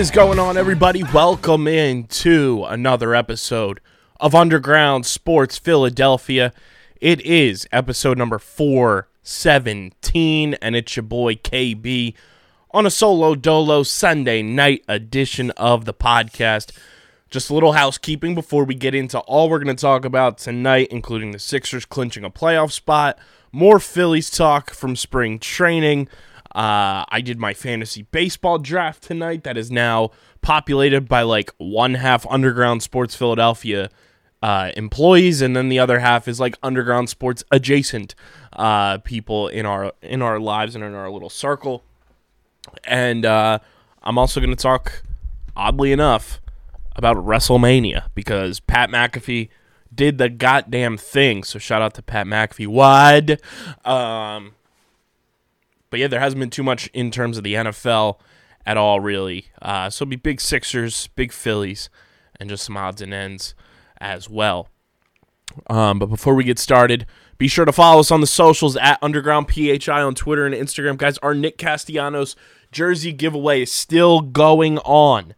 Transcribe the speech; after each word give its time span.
Is 0.00 0.10
going 0.10 0.38
on, 0.38 0.56
everybody? 0.56 1.02
Welcome 1.12 1.68
in 1.68 2.04
to 2.04 2.64
another 2.66 3.14
episode 3.14 3.80
of 4.18 4.34
Underground 4.34 5.04
Sports 5.04 5.58
Philadelphia. 5.58 6.54
It 7.02 7.20
is 7.20 7.68
episode 7.70 8.16
number 8.16 8.38
417, 8.38 10.54
and 10.54 10.74
it's 10.74 10.96
your 10.96 11.02
boy 11.02 11.34
KB 11.34 12.14
on 12.70 12.86
a 12.86 12.90
solo 12.90 13.34
dolo 13.34 13.82
Sunday 13.82 14.42
night 14.42 14.82
edition 14.88 15.50
of 15.58 15.84
the 15.84 15.92
podcast. 15.92 16.74
Just 17.28 17.50
a 17.50 17.54
little 17.54 17.72
housekeeping 17.72 18.34
before 18.34 18.64
we 18.64 18.74
get 18.74 18.94
into 18.94 19.18
all 19.18 19.50
we're 19.50 19.62
going 19.62 19.76
to 19.76 19.82
talk 19.82 20.06
about 20.06 20.38
tonight, 20.38 20.88
including 20.90 21.32
the 21.32 21.38
Sixers 21.38 21.84
clinching 21.84 22.24
a 22.24 22.30
playoff 22.30 22.72
spot, 22.72 23.18
more 23.52 23.78
Phillies 23.78 24.30
talk 24.30 24.70
from 24.70 24.96
spring 24.96 25.38
training. 25.38 26.08
Uh, 26.54 27.04
I 27.08 27.20
did 27.20 27.38
my 27.38 27.54
fantasy 27.54 28.02
baseball 28.02 28.58
draft 28.58 29.02
tonight 29.02 29.44
that 29.44 29.56
is 29.56 29.70
now 29.70 30.10
populated 30.42 31.08
by 31.08 31.22
like 31.22 31.52
one 31.58 31.94
half 31.94 32.26
Underground 32.26 32.82
Sports 32.82 33.14
Philadelphia 33.14 33.88
uh, 34.42 34.72
employees, 34.76 35.42
and 35.42 35.54
then 35.54 35.68
the 35.68 35.78
other 35.78 36.00
half 36.00 36.26
is 36.26 36.40
like 36.40 36.56
Underground 36.62 37.08
Sports 37.08 37.44
adjacent 37.50 38.14
uh, 38.54 38.98
people 38.98 39.48
in 39.48 39.64
our 39.66 39.92
in 40.02 40.22
our 40.22 40.40
lives 40.40 40.74
and 40.74 40.82
in 40.82 40.94
our 40.94 41.10
little 41.10 41.30
circle. 41.30 41.84
And 42.84 43.24
uh, 43.24 43.60
I'm 44.02 44.18
also 44.18 44.40
going 44.40 44.50
to 44.50 44.60
talk, 44.60 45.02
oddly 45.56 45.92
enough, 45.92 46.40
about 46.96 47.16
WrestleMania 47.16 48.06
because 48.14 48.60
Pat 48.60 48.90
McAfee 48.90 49.48
did 49.94 50.18
the 50.18 50.28
goddamn 50.28 50.96
thing. 50.96 51.44
So 51.44 51.58
shout 51.58 51.82
out 51.82 51.94
to 51.94 52.02
Pat 52.02 52.26
McAfee. 52.26 52.66
Wide. 52.66 53.40
Um, 53.84 54.54
but 55.90 56.00
yeah, 56.00 56.06
there 56.06 56.20
hasn't 56.20 56.40
been 56.40 56.50
too 56.50 56.62
much 56.62 56.88
in 56.88 57.10
terms 57.10 57.36
of 57.36 57.44
the 57.44 57.54
NFL 57.54 58.18
at 58.64 58.76
all, 58.76 59.00
really. 59.00 59.46
Uh, 59.60 59.90
so 59.90 60.02
it'll 60.04 60.10
be 60.10 60.16
big 60.16 60.40
Sixers, 60.40 61.08
big 61.08 61.32
Phillies, 61.32 61.90
and 62.38 62.48
just 62.48 62.64
some 62.64 62.76
odds 62.76 63.02
and 63.02 63.12
ends 63.12 63.54
as 64.00 64.30
well. 64.30 64.68
Um, 65.68 65.98
but 65.98 66.06
before 66.06 66.34
we 66.34 66.44
get 66.44 66.58
started, 66.58 67.06
be 67.36 67.48
sure 67.48 67.64
to 67.64 67.72
follow 67.72 68.00
us 68.00 68.10
on 68.10 68.20
the 68.20 68.26
socials 68.26 68.76
at 68.76 68.98
Underground 69.02 69.50
PHI 69.50 70.00
on 70.00 70.14
Twitter 70.14 70.46
and 70.46 70.54
Instagram. 70.54 70.96
Guys, 70.96 71.18
our 71.18 71.34
Nick 71.34 71.58
Castellanos 71.58 72.36
jersey 72.70 73.12
giveaway 73.12 73.62
is 73.62 73.72
still 73.72 74.20
going 74.20 74.78
on. 74.78 75.34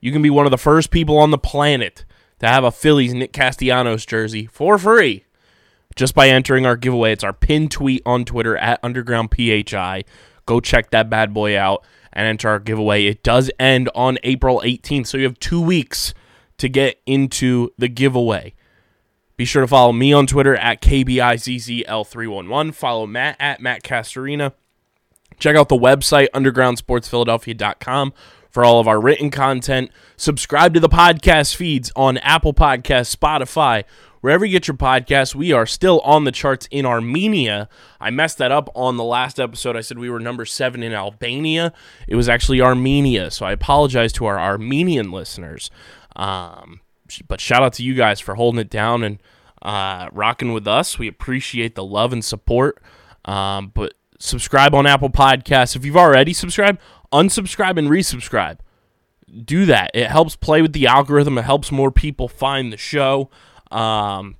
You 0.00 0.10
can 0.10 0.22
be 0.22 0.30
one 0.30 0.46
of 0.46 0.50
the 0.50 0.58
first 0.58 0.90
people 0.90 1.18
on 1.18 1.30
the 1.30 1.38
planet 1.38 2.04
to 2.40 2.48
have 2.48 2.64
a 2.64 2.72
Phillies 2.72 3.14
Nick 3.14 3.32
Castellanos 3.32 4.04
jersey 4.04 4.46
for 4.46 4.78
free 4.78 5.24
just 5.96 6.14
by 6.14 6.28
entering 6.28 6.66
our 6.66 6.76
giveaway. 6.76 7.12
It's 7.12 7.24
our 7.24 7.32
pin 7.32 7.68
tweet 7.68 8.02
on 8.06 8.24
Twitter 8.24 8.56
at 8.56 8.80
Underground 8.82 9.30
PHI. 9.34 10.04
Go 10.46 10.60
check 10.60 10.90
that 10.90 11.10
bad 11.10 11.32
boy 11.32 11.58
out 11.58 11.84
and 12.12 12.26
enter 12.26 12.48
our 12.48 12.58
giveaway. 12.58 13.06
It 13.06 13.22
does 13.22 13.50
end 13.58 13.88
on 13.94 14.18
April 14.22 14.60
18th, 14.64 15.06
so 15.06 15.18
you 15.18 15.24
have 15.24 15.38
two 15.38 15.60
weeks 15.60 16.14
to 16.58 16.68
get 16.68 17.00
into 17.06 17.70
the 17.78 17.88
giveaway. 17.88 18.54
Be 19.36 19.44
sure 19.44 19.62
to 19.62 19.68
follow 19.68 19.92
me 19.92 20.12
on 20.12 20.26
Twitter 20.26 20.54
at 20.54 20.82
KBIZZL311. 20.82 22.74
Follow 22.74 23.06
Matt 23.06 23.36
at 23.40 23.60
Matt 23.60 23.82
Castorina. 23.82 24.52
Check 25.38 25.56
out 25.56 25.68
the 25.68 25.76
website, 25.76 26.28
undergroundsportsphiladelphia.com, 26.34 28.12
for 28.50 28.64
all 28.64 28.78
of 28.78 28.86
our 28.86 29.00
written 29.00 29.30
content. 29.30 29.90
Subscribe 30.16 30.74
to 30.74 30.80
the 30.80 30.88
podcast 30.88 31.56
feeds 31.56 31.90
on 31.96 32.18
Apple 32.18 32.52
Podcasts, 32.52 33.16
Spotify, 33.16 33.84
wherever 34.22 34.46
you 34.46 34.52
get 34.52 34.66
your 34.66 34.76
podcasts. 34.76 35.34
We 35.34 35.52
are 35.52 35.66
still 35.66 36.00
on 36.00 36.24
the 36.24 36.32
charts 36.32 36.66
in 36.70 36.86
Armenia. 36.86 37.68
I 38.00 38.10
messed 38.10 38.38
that 38.38 38.50
up 38.50 38.70
on 38.74 38.96
the 38.96 39.04
last 39.04 39.38
episode. 39.38 39.76
I 39.76 39.82
said 39.82 39.98
we 39.98 40.08
were 40.08 40.20
number 40.20 40.46
seven 40.46 40.82
in 40.82 40.94
Albania. 40.94 41.74
It 42.08 42.16
was 42.16 42.28
actually 42.28 42.62
Armenia. 42.62 43.30
So 43.30 43.44
I 43.44 43.52
apologize 43.52 44.12
to 44.14 44.24
our 44.24 44.40
Armenian 44.40 45.10
listeners. 45.10 45.70
Um, 46.16 46.80
but 47.28 47.40
shout 47.40 47.62
out 47.62 47.74
to 47.74 47.82
you 47.82 47.94
guys 47.94 48.20
for 48.20 48.36
holding 48.36 48.60
it 48.60 48.70
down 48.70 49.02
and 49.02 49.18
uh, 49.60 50.08
rocking 50.12 50.52
with 50.52 50.66
us. 50.66 50.98
We 50.98 51.08
appreciate 51.08 51.74
the 51.74 51.84
love 51.84 52.12
and 52.12 52.24
support. 52.24 52.82
Um, 53.24 53.70
but 53.74 53.94
subscribe 54.18 54.74
on 54.74 54.86
Apple 54.86 55.10
Podcasts. 55.10 55.76
If 55.76 55.84
you've 55.84 55.96
already 55.96 56.32
subscribed, 56.32 56.78
unsubscribe 57.12 57.76
and 57.76 57.88
resubscribe. 57.88 58.58
Do 59.44 59.66
that. 59.66 59.90
It 59.94 60.10
helps 60.10 60.36
play 60.36 60.62
with 60.62 60.72
the 60.74 60.86
algorithm. 60.86 61.38
It 61.38 61.42
helps 61.42 61.72
more 61.72 61.90
people 61.90 62.28
find 62.28 62.72
the 62.72 62.76
show. 62.76 63.30
Um, 63.72 64.36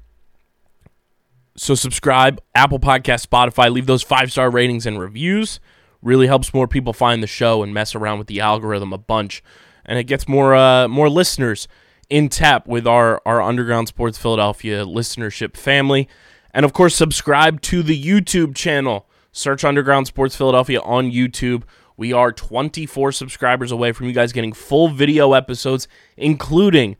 so 1.56 1.74
subscribe, 1.74 2.40
Apple 2.54 2.78
Podcast, 2.78 3.26
Spotify. 3.26 3.70
Leave 3.70 3.86
those 3.86 4.02
five 4.02 4.32
star 4.32 4.50
ratings 4.50 4.86
and 4.86 4.98
reviews. 4.98 5.60
Really 6.00 6.26
helps 6.26 6.52
more 6.52 6.66
people 6.66 6.92
find 6.92 7.22
the 7.22 7.26
show 7.26 7.62
and 7.62 7.72
mess 7.72 7.94
around 7.94 8.18
with 8.18 8.26
the 8.26 8.40
algorithm 8.40 8.92
a 8.92 8.98
bunch, 8.98 9.42
and 9.84 9.98
it 9.98 10.04
gets 10.04 10.26
more 10.26 10.54
uh, 10.54 10.88
more 10.88 11.08
listeners 11.08 11.68
in 12.10 12.28
tap 12.28 12.66
with 12.66 12.86
our 12.86 13.22
our 13.24 13.40
Underground 13.40 13.88
Sports 13.88 14.18
Philadelphia 14.18 14.84
listenership 14.84 15.56
family. 15.56 16.08
And 16.54 16.64
of 16.64 16.72
course, 16.72 16.94
subscribe 16.94 17.60
to 17.62 17.82
the 17.82 18.02
YouTube 18.02 18.54
channel. 18.54 19.08
Search 19.30 19.64
Underground 19.64 20.06
Sports 20.06 20.36
Philadelphia 20.36 20.80
on 20.80 21.10
YouTube. 21.10 21.62
We 21.96 22.12
are 22.12 22.32
24 22.32 23.12
subscribers 23.12 23.70
away 23.70 23.92
from 23.92 24.06
you 24.06 24.12
guys 24.12 24.32
getting 24.32 24.52
full 24.52 24.88
video 24.88 25.32
episodes, 25.32 25.88
including 26.16 26.96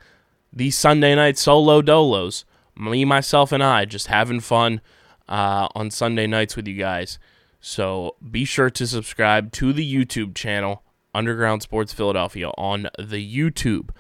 the 0.53 0.71
Sunday 0.71 1.15
night 1.15 1.39
solo 1.39 1.83
dolos. 1.83 2.45
Me, 2.77 3.05
myself, 3.05 3.53
and 3.53 3.63
I 3.63 3.85
just 3.85 4.07
having 4.07 4.41
fun 4.41 4.81
uh, 5.29 5.69
on 5.75 5.91
Sunday 5.91 6.27
nights 6.27 6.57
with 6.57 6.67
you 6.67 6.77
guys. 6.77 7.19
So 7.61 8.17
be 8.29 8.45
sure 8.45 8.71
to 8.71 8.87
subscribe 8.87 9.53
to 9.53 9.73
the 9.73 9.95
YouTube 9.95 10.35
channel, 10.35 10.83
Underground 11.15 11.63
Sports 11.63 11.93
Philadelphia, 11.93 12.51
on 12.59 12.89
the 12.99 13.25
YouTube. 13.25 13.91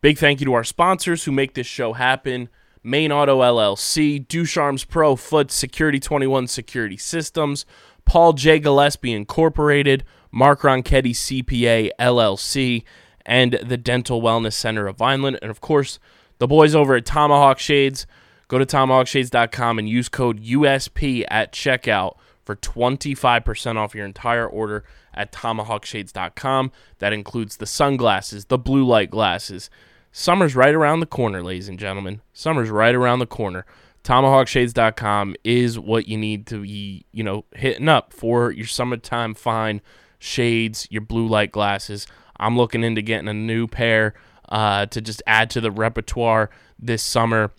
Big 0.00 0.18
thank 0.18 0.40
you 0.40 0.46
to 0.46 0.54
our 0.54 0.64
sponsors 0.64 1.24
who 1.24 1.32
make 1.32 1.54
this 1.54 1.66
show 1.66 1.92
happen. 1.92 2.48
Main 2.82 3.10
Auto 3.12 3.40
LLC, 3.40 4.26
Ducharme's 4.26 4.84
Pro 4.84 5.16
Foot 5.16 5.50
Security 5.50 5.98
21 5.98 6.46
Security 6.46 6.96
Systems, 6.96 7.66
Paul 8.04 8.32
J. 8.32 8.60
Gillespie 8.60 9.12
Incorporated, 9.12 10.04
Mark 10.30 10.60
Ronchetti 10.60 11.10
CPA 11.10 11.90
LLC, 11.98 12.84
and 13.26 13.58
the 13.62 13.76
Dental 13.76 14.22
Wellness 14.22 14.54
Center 14.54 14.86
of 14.86 14.96
Vineland. 14.96 15.38
And 15.42 15.50
of 15.50 15.60
course, 15.60 15.98
the 16.38 16.46
boys 16.46 16.74
over 16.74 16.94
at 16.94 17.04
Tomahawk 17.04 17.58
Shades. 17.58 18.06
Go 18.48 18.58
to 18.58 18.64
tomahawkshades.com 18.64 19.78
and 19.78 19.88
use 19.88 20.08
code 20.08 20.42
USP 20.42 21.24
at 21.28 21.52
checkout 21.52 22.16
for 22.44 22.54
25% 22.54 23.76
off 23.76 23.94
your 23.94 24.06
entire 24.06 24.46
order 24.46 24.84
at 25.12 25.32
tomahawkshades.com. 25.32 26.70
That 26.98 27.12
includes 27.12 27.56
the 27.56 27.66
sunglasses, 27.66 28.44
the 28.44 28.56
blue 28.56 28.86
light 28.86 29.10
glasses. 29.10 29.68
Summer's 30.12 30.54
right 30.54 30.74
around 30.74 31.00
the 31.00 31.06
corner, 31.06 31.42
ladies 31.42 31.68
and 31.68 31.78
gentlemen. 31.78 32.22
Summer's 32.32 32.70
right 32.70 32.94
around 32.94 33.18
the 33.18 33.26
corner. 33.26 33.66
Tomahawkshades.com 34.04 35.34
is 35.42 35.80
what 35.80 36.06
you 36.06 36.16
need 36.16 36.46
to 36.46 36.62
be, 36.62 37.04
you 37.10 37.24
know, 37.24 37.44
hitting 37.56 37.88
up 37.88 38.12
for 38.12 38.52
your 38.52 38.66
summertime 38.66 39.34
fine 39.34 39.82
shades, 40.20 40.86
your 40.90 41.02
blue 41.02 41.26
light 41.26 41.50
glasses. 41.50 42.06
I'm 42.38 42.56
looking 42.56 42.84
into 42.84 43.02
getting 43.02 43.28
a 43.28 43.34
new 43.34 43.66
pair 43.66 44.14
uh, 44.48 44.86
to 44.86 45.00
just 45.00 45.22
add 45.26 45.50
to 45.50 45.60
the 45.60 45.70
repertoire 45.70 46.50
this 46.78 47.02
summer. 47.02 47.52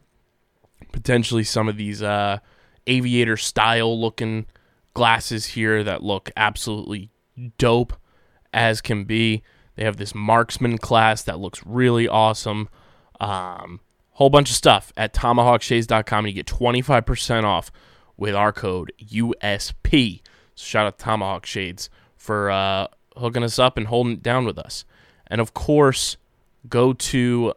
Potentially 0.91 1.43
some 1.43 1.67
of 1.67 1.77
these 1.77 2.01
uh, 2.01 2.39
aviator 2.85 3.37
style 3.37 3.99
looking 3.99 4.45
glasses 4.93 5.47
here 5.47 5.83
that 5.83 6.03
look 6.03 6.31
absolutely 6.35 7.09
dope 7.57 7.93
as 8.53 8.81
can 8.81 9.03
be. 9.03 9.43
They 9.75 9.83
have 9.83 9.97
this 9.97 10.15
marksman 10.15 10.77
class 10.79 11.21
that 11.23 11.39
looks 11.39 11.63
really 11.65 12.07
awesome. 12.07 12.69
Um, 13.19 13.81
whole 14.11 14.31
bunch 14.31 14.49
of 14.49 14.55
stuff 14.55 14.91
at 14.97 15.13
tomahawkshades.com 15.13 16.25
you 16.25 16.33
get 16.33 16.47
25% 16.47 17.43
off 17.43 17.71
with 18.17 18.33
our 18.33 18.51
code 18.51 18.91
USP. 18.99 20.21
So 20.55 20.65
shout 20.65 20.87
out 20.87 20.97
to 20.97 21.05
Tomahawk 21.05 21.45
Shades 21.45 21.89
for 22.15 22.49
uh, 22.49 22.87
hooking 23.19 23.43
us 23.43 23.59
up 23.59 23.77
and 23.77 23.87
holding 23.87 24.13
it 24.13 24.23
down 24.23 24.45
with 24.45 24.57
us. 24.57 24.85
And 25.27 25.41
of 25.41 25.53
course, 25.53 26.17
go 26.69 26.93
to 26.93 27.53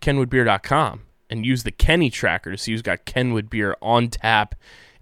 kenwoodbeer.com 0.00 1.02
and 1.28 1.46
use 1.46 1.62
the 1.62 1.70
Kenny 1.70 2.10
tracker 2.10 2.50
to 2.50 2.58
see 2.58 2.72
who's 2.72 2.82
got 2.82 3.04
Kenwood 3.04 3.48
beer 3.48 3.76
on 3.80 4.08
tap 4.08 4.54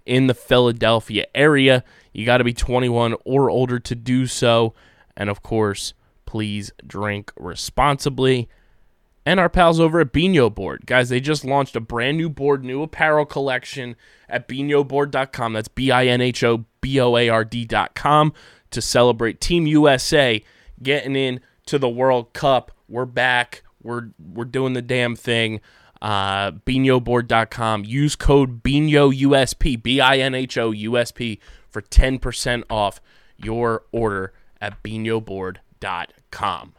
in 0.05 0.27
the 0.27 0.33
Philadelphia 0.33 1.25
area. 1.33 1.83
You 2.13 2.25
got 2.25 2.37
to 2.37 2.43
be 2.43 2.53
21 2.53 3.15
or 3.25 3.49
older 3.49 3.79
to 3.79 3.95
do 3.95 4.27
so. 4.27 4.73
And 5.15 5.29
of 5.29 5.41
course, 5.41 5.93
please 6.25 6.71
drink 6.85 7.31
responsibly. 7.37 8.49
And 9.25 9.39
our 9.39 9.49
pals 9.49 9.79
over 9.79 9.99
at 9.99 10.13
Binho 10.13 10.53
Board. 10.53 10.85
Guys, 10.85 11.09
they 11.09 11.19
just 11.19 11.45
launched 11.45 11.75
a 11.75 11.79
brand 11.79 12.17
new 12.17 12.29
board, 12.29 12.63
new 12.63 12.81
apparel 12.81 13.25
collection 13.25 13.95
at 14.27 14.47
binhoboard.com. 14.47 15.53
That's 15.53 15.67
B 15.67 15.91
I 15.91 16.07
N 16.07 16.21
H 16.21 16.43
O 16.43 16.65
B 16.81 16.99
O 16.99 17.15
A 17.17 17.29
R 17.29 17.43
D.com 17.43 18.33
to 18.71 18.81
celebrate 18.81 19.41
Team 19.41 19.67
USA 19.67 20.43
getting 20.81 21.15
in 21.15 21.41
to 21.65 21.77
the 21.77 21.89
World 21.89 22.33
Cup. 22.33 22.71
We're 22.87 23.05
back. 23.05 23.63
We're 23.81 24.09
we're 24.19 24.45
doing 24.45 24.73
the 24.73 24.81
damn 24.81 25.15
thing. 25.15 25.61
Uh, 26.01 26.51
BinhoBoard.com. 26.51 27.83
Use 27.85 28.15
code 28.15 28.63
BINHOUSP, 28.63 29.83
B 29.83 29.99
I 29.99 30.17
N 30.17 30.33
H 30.33 30.57
O 30.57 30.71
U 30.71 30.97
S 30.97 31.11
P, 31.11 31.39
for 31.69 31.81
10% 31.81 32.63
off 32.69 33.01
your 33.37 33.83
order 33.91 34.33
at 34.61 34.81
BinhoBoard.com. 34.83 36.73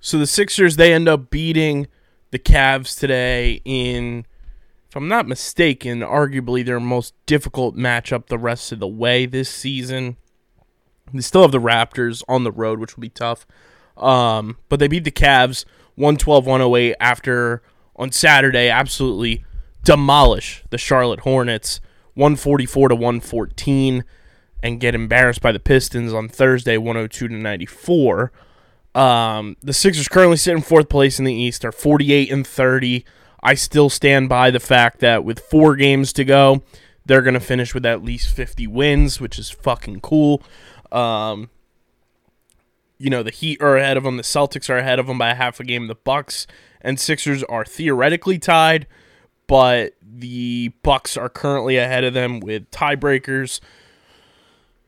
So 0.00 0.18
the 0.18 0.26
Sixers, 0.26 0.76
they 0.76 0.92
end 0.92 1.08
up 1.08 1.30
beating 1.30 1.88
the 2.30 2.38
Cavs 2.38 2.98
today 2.98 3.62
in, 3.64 4.26
if 4.88 4.96
I'm 4.96 5.08
not 5.08 5.26
mistaken, 5.26 6.00
arguably 6.00 6.64
their 6.64 6.80
most 6.80 7.14
difficult 7.26 7.76
matchup 7.76 8.26
the 8.26 8.38
rest 8.38 8.70
of 8.70 8.80
the 8.80 8.88
way 8.88 9.24
this 9.24 9.48
season. 9.48 10.16
They 11.12 11.20
still 11.20 11.42
have 11.42 11.52
the 11.52 11.60
Raptors 11.60 12.22
on 12.28 12.44
the 12.44 12.52
road, 12.52 12.80
which 12.80 12.96
will 12.96 13.02
be 13.02 13.08
tough. 13.08 13.46
Um, 13.96 14.56
but 14.68 14.80
they 14.80 14.88
beat 14.88 15.04
the 15.04 15.10
Cavs 15.10 15.64
112 15.94 16.46
108 16.46 16.96
after 16.98 17.62
on 17.96 18.10
Saturday 18.10 18.68
absolutely 18.68 19.44
demolish 19.84 20.64
the 20.70 20.78
Charlotte 20.78 21.20
Hornets 21.20 21.80
144 22.14 22.88
to 22.88 22.94
114 22.94 24.04
and 24.62 24.80
get 24.80 24.94
embarrassed 24.94 25.42
by 25.42 25.52
the 25.52 25.60
Pistons 25.60 26.12
on 26.12 26.28
Thursday 26.28 26.78
102 26.78 27.28
to 27.28 27.34
94. 27.34 28.32
Um, 28.94 29.56
the 29.62 29.72
Sixers 29.72 30.08
currently 30.08 30.36
sit 30.36 30.54
in 30.54 30.62
fourth 30.62 30.88
place 30.88 31.18
in 31.18 31.24
the 31.24 31.34
East, 31.34 31.64
are 31.64 31.72
48 31.72 32.32
and 32.32 32.46
30. 32.46 33.04
I 33.42 33.54
still 33.54 33.90
stand 33.90 34.28
by 34.28 34.50
the 34.50 34.60
fact 34.60 35.00
that 35.00 35.24
with 35.24 35.40
four 35.40 35.76
games 35.76 36.12
to 36.14 36.24
go, 36.24 36.62
they're 37.04 37.20
going 37.20 37.34
to 37.34 37.40
finish 37.40 37.74
with 37.74 37.84
at 37.84 38.02
least 38.02 38.34
50 38.34 38.66
wins, 38.68 39.20
which 39.20 39.38
is 39.38 39.50
fucking 39.50 40.00
cool. 40.00 40.42
Um, 40.94 41.50
you 42.98 43.10
know, 43.10 43.22
the 43.22 43.30
Heat 43.30 43.60
are 43.60 43.76
ahead 43.76 43.96
of 43.96 44.04
them, 44.04 44.16
the 44.16 44.22
Celtics 44.22 44.70
are 44.70 44.78
ahead 44.78 44.98
of 44.98 45.06
them 45.06 45.18
by 45.18 45.34
half 45.34 45.60
a 45.60 45.64
game. 45.64 45.88
The 45.88 45.94
Bucks 45.94 46.46
and 46.80 46.98
Sixers 46.98 47.42
are 47.44 47.64
theoretically 47.64 48.38
tied, 48.38 48.86
but 49.46 49.94
the 50.00 50.68
Bucks 50.82 51.16
are 51.16 51.28
currently 51.28 51.76
ahead 51.76 52.04
of 52.04 52.14
them 52.14 52.40
with 52.40 52.70
tiebreakers. 52.70 53.60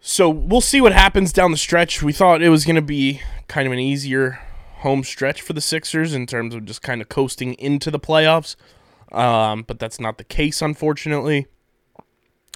So 0.00 0.30
we'll 0.30 0.60
see 0.60 0.80
what 0.80 0.92
happens 0.92 1.32
down 1.32 1.50
the 1.50 1.56
stretch. 1.56 2.02
We 2.02 2.12
thought 2.12 2.40
it 2.40 2.48
was 2.48 2.64
going 2.64 2.76
to 2.76 2.82
be 2.82 3.20
kind 3.48 3.66
of 3.66 3.72
an 3.72 3.80
easier 3.80 4.38
home 4.76 5.02
stretch 5.02 5.42
for 5.42 5.52
the 5.52 5.60
Sixers 5.60 6.14
in 6.14 6.26
terms 6.26 6.54
of 6.54 6.64
just 6.64 6.80
kind 6.80 7.02
of 7.02 7.08
coasting 7.08 7.54
into 7.54 7.90
the 7.90 7.98
playoffs. 7.98 8.54
Um, 9.10 9.64
but 9.66 9.80
that's 9.80 9.98
not 9.98 10.18
the 10.18 10.24
case, 10.24 10.62
unfortunately. 10.62 11.48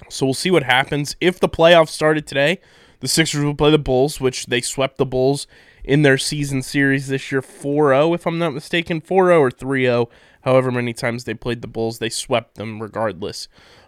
So 0.09 0.25
we'll 0.25 0.33
see 0.33 0.51
what 0.51 0.63
happens. 0.63 1.15
If 1.19 1.39
the 1.39 1.49
playoffs 1.49 1.89
started 1.89 2.25
today, 2.25 2.59
the 3.01 3.07
Sixers 3.07 3.43
will 3.43 3.55
play 3.55 3.71
the 3.71 3.77
Bulls, 3.77 4.21
which 4.21 4.45
they 4.45 4.61
swept 4.61 4.97
the 4.97 5.05
Bulls 5.05 5.47
in 5.83 6.03
their 6.03 6.17
season 6.17 6.61
series 6.61 7.07
this 7.07 7.31
year 7.31 7.41
4-0 7.41 8.15
if 8.15 8.25
I'm 8.25 8.37
not 8.37 8.53
mistaken, 8.53 9.01
4-0 9.01 9.39
or 9.39 9.51
3-0. 9.51 10.07
However 10.41 10.71
many 10.71 10.93
times 10.93 11.25
they 11.25 11.33
played 11.33 11.61
the 11.61 11.67
Bulls, 11.67 11.99
they 11.99 12.09
swept 12.09 12.55
them 12.55 12.81
regardless. 12.81 13.47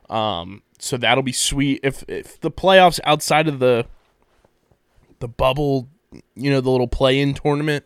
Um, 0.10 0.62
so 0.80 0.98
that'll 0.98 1.24
be 1.24 1.32
sweet 1.32 1.80
if 1.82 2.04
if 2.08 2.40
the 2.42 2.52
playoffs 2.52 3.00
outside 3.06 3.48
of 3.48 3.60
the 3.60 3.86
the 5.20 5.28
bubble, 5.28 5.88
you 6.36 6.52
know, 6.52 6.60
the 6.60 6.70
little 6.70 6.88
play-in 6.88 7.34
tournament, 7.34 7.86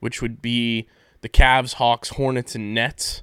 which 0.00 0.22
would 0.22 0.40
be 0.40 0.88
the 1.20 1.28
Cavs, 1.28 1.74
Hawks, 1.74 2.10
Hornets, 2.10 2.54
and 2.54 2.74
Nets. 2.74 3.22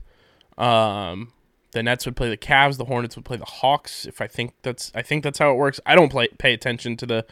Um, 0.57 1.33
the 1.77 1.83
Nets 1.83 2.07
would 2.07 2.15
play 2.15 2.27
the 2.27 2.37
Cavs, 2.37 2.77
the 2.77 2.85
Hornets 2.85 3.15
would 3.15 3.23
play 3.23 3.37
the 3.37 3.45
Hawks. 3.45 4.07
If 4.07 4.19
I 4.19 4.25
think 4.25 4.53
that's 4.63 4.91
I 4.95 5.03
think 5.03 5.23
that's 5.23 5.37
how 5.37 5.51
it 5.51 5.57
works. 5.57 5.79
I 5.85 5.93
don't 5.93 6.09
play 6.09 6.27
pay 6.39 6.51
attention 6.53 6.97
to 6.97 7.05
the 7.05 7.25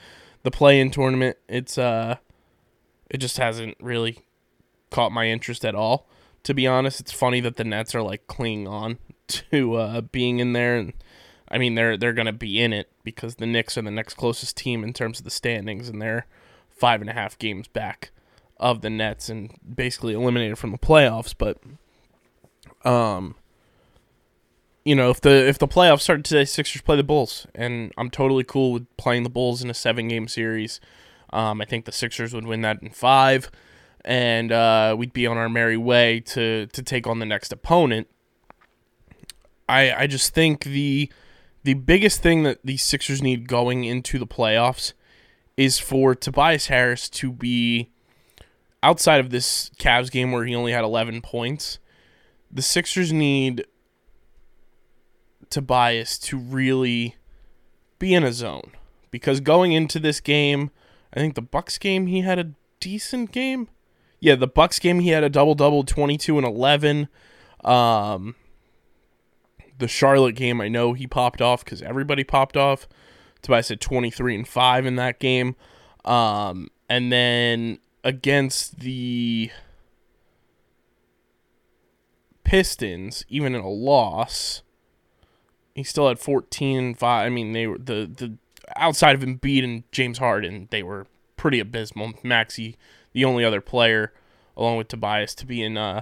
the 0.44 0.52
play-in 0.52 0.92
tournament. 0.92 1.38
It's 1.50 1.80
uh 1.80 2.18
it 3.10 3.18
just 3.18 3.38
hasn't 3.38 3.76
really 3.80 4.20
caught 4.92 5.12
my 5.12 5.28
interest 5.30 5.66
at 5.66 5.74
all. 5.74 6.08
To 6.44 6.54
be 6.54 6.68
honest, 6.68 7.00
it's 7.00 7.12
funny 7.12 7.40
that 7.42 7.56
the 7.56 7.64
Nets 7.64 7.96
are 7.96 8.04
like 8.04 8.28
clinging 8.28 8.68
on 8.68 9.00
to 9.28 9.74
uh, 9.74 10.02
being 10.02 10.40
in 10.40 10.54
there, 10.54 10.78
and 10.78 10.94
I 11.50 11.58
mean 11.58 11.74
they're 11.74 11.98
they're 11.98 12.14
gonna 12.14 12.32
be 12.32 12.62
in 12.62 12.72
it 12.72 12.92
because 13.04 13.36
the 13.36 13.48
Knicks 13.48 13.80
are 13.80 13.82
the 13.82 13.90
next 13.90 14.14
closest 14.14 14.56
team 14.56 14.84
in 14.84 14.94
terms 14.94 15.18
of 15.18 15.24
the 15.24 15.32
standings, 15.32 15.90
and 15.90 16.00
they're 16.00 16.28
five 16.70 17.02
and 17.02 17.10
a 17.10 17.14
half 17.14 17.40
games 17.40 17.68
back 17.68 18.12
of 18.58 18.82
the 18.82 18.92
Nets 18.92 19.28
and 19.28 19.58
basically 19.76 20.14
eliminated 20.14 20.60
from 20.60 20.72
the 20.72 20.78
playoffs. 20.78 21.34
But 21.36 21.58
um, 22.88 23.34
you 24.86 24.96
know, 24.96 25.10
if 25.10 25.20
the 25.20 25.48
if 25.48 25.58
the 25.58 25.68
playoffs 25.68 26.02
started 26.02 26.24
today, 26.24 26.46
Sixers 26.46 26.84
play 26.84 26.96
the 26.96 27.04
Bulls, 27.04 27.48
and 27.56 27.92
I'm 27.98 28.12
totally 28.12 28.44
cool 28.44 28.72
with 28.72 28.98
playing 28.98 29.24
the 29.24 29.30
Bulls 29.30 29.64
in 29.64 29.70
a 29.70 29.74
seven 29.74 30.08
game 30.08 30.28
series. 30.28 30.80
Um, 31.34 31.60
I 31.60 31.66
think 31.66 31.86
the 31.86 31.92
Sixers 31.92 32.34
would 32.34 32.46
win 32.46 32.62
that 32.62 32.82
in 32.84 32.92
five, 32.92 33.50
and 34.06 34.52
uh, 34.52 34.96
we'd 34.98 35.12
be 35.12 35.26
on 35.26 35.38
our 35.38 35.50
merry 35.50 35.76
way 35.76 36.20
to 36.22 36.68
to 36.68 36.84
take 36.84 37.08
on 37.08 37.18
the 37.18 37.26
next 37.26 37.52
opponent. 37.52 38.08
I 39.68 39.92
I 39.92 40.08
just 40.08 40.36
think 40.36 40.64
the 40.64 41.12
the 41.64 41.74
biggest 41.74 42.22
thing 42.22 42.44
that 42.44 42.60
the 42.64 42.78
Sixers 42.78 43.24
need 43.24 43.48
going 43.48 43.86
into 43.86 44.20
the 44.20 44.28
playoffs 44.28 44.94
is 45.58 45.80
for 45.80 46.14
Tobias 46.14 46.68
Harris 46.68 47.10
to 47.10 47.32
be 47.32 47.90
outside 48.84 49.20
of 49.20 49.32
this 49.32 49.72
Cavs 49.80 50.12
game 50.12 50.32
where 50.32 50.46
he 50.46 50.54
only 50.54 50.74
had 50.74 50.84
11 50.84 51.22
points. 51.22 51.80
The 52.52 52.62
Sixers 52.62 53.12
need 53.12 53.66
Tobias 55.56 56.20
to 56.20 56.38
really 56.38 57.16
be 57.98 58.14
in 58.14 58.26
a 58.26 58.34
zone 58.34 58.72
because 59.10 59.40
going 59.40 59.72
into 59.72 60.02
this 60.02 60.20
game, 60.20 60.70
I 61.14 61.22
think 61.22 61.36
the 61.36 61.42
Bucks 61.42 61.78
game 61.78 62.08
he 62.08 62.20
had 62.20 62.38
a 62.38 62.52
decent 62.82 63.32
game. 63.32 63.70
Yeah, 64.20 64.36
the 64.36 64.48
Bucks 64.48 64.80
game 64.80 65.00
he 65.00 65.12
had 65.12 65.24
a 65.24 65.30
double 65.30 65.56
double, 65.56 65.86
22 65.86 66.38
and 66.38 66.46
11. 66.46 67.08
Um 67.64 68.36
the 69.78 69.88
Charlotte 69.88 70.36
game, 70.36 70.60
I 70.60 70.68
know 70.68 70.92
he 70.92 71.08
popped 71.08 71.42
off 71.42 71.64
cuz 71.64 71.82
everybody 71.82 72.26
popped 72.26 72.58
off. 72.58 72.86
Tobias 73.42 73.70
had 73.70 73.80
23 73.80 74.36
and 74.36 74.46
5 74.46 74.86
in 74.86 74.98
that 74.98 75.22
game. 75.22 75.56
Um 76.04 76.68
and 76.90 77.14
then 77.14 77.80
against 78.04 78.82
the 78.82 79.52
Pistons, 82.44 83.24
even 83.30 83.56
in 83.56 83.62
a 83.62 83.70
loss, 83.70 84.64
he 85.76 85.84
still 85.84 86.08
had 86.08 86.18
14 86.18 86.78
and 86.78 86.98
5. 86.98 87.26
I 87.26 87.30
mean, 87.30 87.52
they 87.52 87.68
were 87.68 87.78
the 87.78 88.10
the 88.12 88.38
outside 88.76 89.16
of 89.16 89.22
Embiid 89.22 89.64
and 89.64 89.84
James 89.92 90.18
Harden, 90.18 90.68
they 90.72 90.82
were 90.82 91.06
pretty 91.38 91.60
abysmal. 91.60 92.14
Maxey, 92.24 92.78
the 93.14 93.26
only 93.26 93.44
other 93.44 93.62
player 93.62 94.14
along 94.58 94.78
with 94.78 94.88
Tobias 94.88 95.36
to 95.36 95.46
be 95.46 95.62
in 95.62 95.78
uh, 95.78 96.02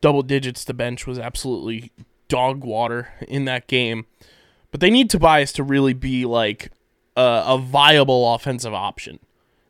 double 0.00 0.22
digits 0.22 0.64
the 0.64 0.74
bench 0.74 1.06
was 1.06 1.18
absolutely 1.18 1.92
dog 2.26 2.64
water 2.64 3.12
in 3.26 3.44
that 3.46 3.68
game. 3.68 4.06
But 4.70 4.80
they 4.80 4.90
need 4.90 5.08
Tobias 5.08 5.52
to 5.52 5.62
really 5.62 5.94
be 5.94 6.26
like 6.26 6.72
a, 7.16 7.42
a 7.46 7.58
viable 7.58 8.34
offensive 8.34 8.74
option. 8.74 9.20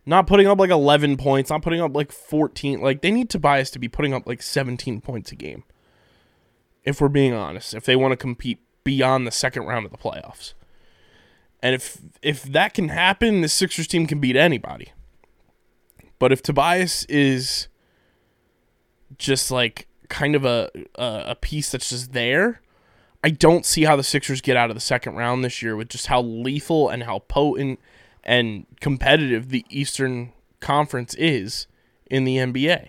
Not 0.07 0.27
putting 0.27 0.47
up 0.47 0.59
like 0.59 0.71
11 0.71 1.19
points, 1.19 1.51
not 1.51 1.63
putting 1.63 1.83
up 1.83 1.95
like 1.95 2.11
14. 2.11 2.81
Like 2.81 3.03
they 3.03 3.11
need 3.11 3.29
Tobias 3.29 3.71
to 3.73 3.79
be 3.79 3.89
putting 3.89 4.15
up 4.15 4.27
like 4.27 4.43
17 4.43 5.03
points 5.03 5.31
a 5.31 5.37
game. 5.37 5.65
If 6.83 7.01
we're 7.01 7.09
being 7.09 7.35
honest, 7.35 7.75
if 7.75 7.85
they 7.85 7.95
want 7.95 8.13
to 8.13 8.17
compete 8.17 8.61
beyond 8.89 9.27
the 9.27 9.31
second 9.31 9.65
round 9.65 9.85
of 9.85 9.93
the 9.93 9.99
playoffs. 9.99 10.55
And 11.63 11.75
if 11.75 11.99
if 12.23 12.43
that 12.45 12.73
can 12.73 12.89
happen, 12.89 13.43
the 13.43 13.49
Sixers 13.51 13.87
team 13.87 14.07
can 14.07 14.19
beat 14.19 14.35
anybody. 14.35 14.93
But 16.19 16.33
if 16.33 16.41
Tobias 16.41 17.05
is 17.05 17.69
just 19.19 19.51
like 19.51 19.89
kind 20.09 20.35
of 20.35 20.47
a 20.47 20.71
a, 20.95 21.35
piece 21.35 21.71
that's 21.71 21.91
just 21.91 22.15
there, 22.15 22.63
I 23.23 23.29
don't 23.29 23.67
see 23.67 23.85
how 23.85 23.95
the 23.95 24.03
Sixers 24.03 24.41
get 24.41 24.57
out 24.57 24.71
of 24.71 24.75
the 24.75 24.81
second 24.81 25.17
round 25.17 25.45
this 25.45 25.61
year 25.61 25.77
with 25.77 25.91
just 25.91 26.07
how 26.07 26.23
lethal 26.23 26.89
and 26.89 27.03
how 27.03 27.19
potent 27.29 27.79
and 28.25 28.65
competitive 28.81 29.51
the 29.51 29.67
Eastern 29.69 30.33
Conference 30.61 31.15
is 31.17 31.67
in 32.07 32.25
the 32.25 32.39
NBA. 32.39 32.89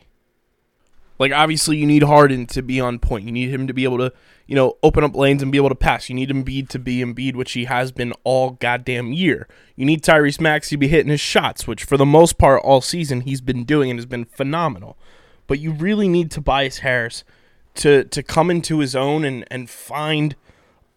Like 1.20 1.34
obviously 1.34 1.76
you 1.76 1.86
need 1.86 2.04
Harden 2.04 2.46
to 2.48 2.62
be 2.62 2.80
on 2.80 3.00
point. 3.00 3.26
You 3.26 3.34
need 3.34 3.50
him 3.50 3.68
to 3.68 3.74
be 3.74 3.84
able 3.84 3.98
to, 3.98 4.14
you 4.50 4.56
know, 4.56 4.76
open 4.82 5.04
up 5.04 5.16
lanes 5.16 5.44
and 5.44 5.52
be 5.52 5.60
able 5.60 5.70
to 5.70 5.76
pass. 5.76 6.10
You 6.10 6.16
need 6.16 6.32
Embiid 6.32 6.70
to 6.70 6.80
be 6.80 7.04
Embiid, 7.04 7.36
which 7.36 7.52
he 7.52 7.66
has 7.66 7.92
been 7.92 8.14
all 8.24 8.58
goddamn 8.60 9.14
year. 9.14 9.48
You 9.76 9.86
need 9.86 10.02
Tyrese 10.02 10.42
Maxey 10.42 10.74
to 10.74 10.78
be 10.80 10.88
hitting 10.88 11.12
his 11.12 11.22
shots, 11.22 11.68
which 11.68 11.84
for 11.84 11.98
the 11.98 12.06
most 12.06 12.40
part 12.40 12.64
all 12.64 12.82
season 12.82 13.22
he's 13.22 13.42
been 13.42 13.64
doing 13.64 13.92
and 13.92 14.00
has 14.00 14.08
been 14.08 14.26
phenomenal. 14.26 14.98
but 15.46 15.60
you 15.60 15.72
really 15.72 16.08
need 16.08 16.32
Tobias 16.32 16.80
Harris 16.80 17.24
to 17.76 18.06
to 18.06 18.24
come 18.24 18.50
into 18.50 18.80
his 18.80 18.96
own 18.96 19.24
and 19.24 19.46
and 19.52 19.70
find 19.70 20.36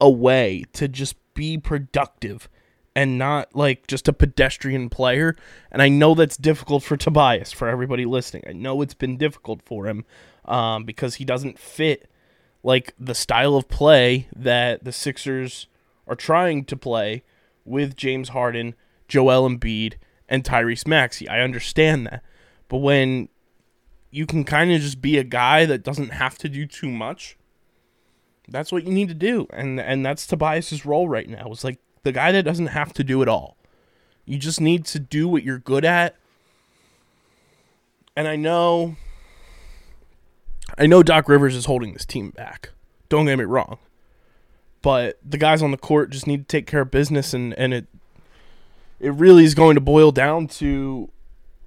a 0.01 0.09
way 0.09 0.65
to 0.73 0.89
just 0.89 1.15
be 1.35 1.59
productive 1.59 2.49
and 2.97 3.19
not 3.19 3.55
like 3.55 3.87
just 3.87 4.09
a 4.09 4.15
pedestrian 4.15 4.89
player. 4.89 5.37
And 5.71 5.83
I 5.83 5.91
know 5.91 6.15
that's 6.15 6.39
difficult 6.39 6.83
for 6.85 6.97
Tobias, 6.97 7.53
for 7.53 7.69
everybody 7.69 8.07
listening. 8.07 8.45
I 8.49 8.53
know 8.55 8.81
it's 8.81 8.95
been 8.95 9.19
difficult 9.19 9.61
for 9.63 9.87
him 9.87 10.07
um, 10.47 10.85
because 10.85 11.17
he 11.17 11.25
doesn't 11.27 11.59
fit 11.59 12.09
like 12.62 12.95
the 12.99 13.14
style 13.14 13.57
of 13.57 13.69
play 13.69 14.28
that 14.35 14.85
the 14.85 14.92
Sixers 14.92 15.66
are 16.07 16.14
trying 16.14 16.64
to 16.66 16.76
play 16.76 17.23
with 17.64 17.97
James 17.97 18.31
Harden, 18.31 18.75
Joel 19.09 19.49
Embiid, 19.49 19.95
and 20.28 20.45
Tyrese 20.45 20.87
Maxey. 20.87 21.28
I 21.28 21.40
understand 21.40 22.07
that. 22.07 22.23
But 22.69 22.78
when 22.78 23.28
you 24.11 24.26
can 24.26 24.45
kind 24.45 24.73
of 24.73 24.81
just 24.81 25.00
be 25.00 25.19
a 25.19 25.25
guy 25.25 25.64
that 25.66 25.83
doesn't 25.83 26.11
have 26.11 26.38
to 26.38 26.49
do 26.49 26.66
too 26.66 26.90
much, 26.90 27.37
that's 28.49 28.73
what 28.73 28.85
you 28.85 28.92
need 28.92 29.09
to 29.09 29.14
do. 29.14 29.47
And 29.52 29.81
and 29.81 30.04
that's 30.04 30.26
Tobias's 30.26 30.85
role 30.85 31.09
right 31.09 31.28
now. 31.28 31.49
It's 31.50 31.64
like 31.64 31.78
the 32.02 32.12
guy 32.12 32.33
that 32.33 32.45
doesn't 32.45 32.69
have 32.69 32.92
to 32.95 33.04
do 33.04 33.23
it 33.23 33.28
all. 33.28 33.57
You 34.25 34.38
just 34.38 34.61
need 34.61 34.85
to 34.87 34.99
do 34.99 35.28
what 35.28 35.42
you're 35.42 35.59
good 35.59 35.85
at. 35.85 36.16
And 38.16 38.28
I 38.28 38.37
know 38.37 38.97
I 40.79 40.87
know 40.87 41.02
Doc 41.02 41.29
Rivers 41.29 41.55
is 41.55 41.67
holding 41.67 41.93
this 41.93 42.05
team 42.05 42.31
back. 42.31 42.71
Don't 43.09 43.26
get 43.26 43.38
me 43.38 43.45
wrong. 43.45 43.79
But 44.81 45.19
the 45.25 45.38
guys 45.38 45.62
on 45.62 45.71
the 45.71 45.76
court 45.76 46.11
just 46.11 46.26
need 46.26 46.38
to 46.38 46.45
take 46.45 46.67
care 46.67 46.81
of 46.81 46.91
business 46.91 47.35
and, 47.35 47.55
and 47.55 47.73
it 47.73 47.87
it 48.99 49.12
really 49.14 49.45
is 49.45 49.55
going 49.55 49.75
to 49.75 49.81
boil 49.81 50.12
down 50.12 50.47
to 50.47 51.11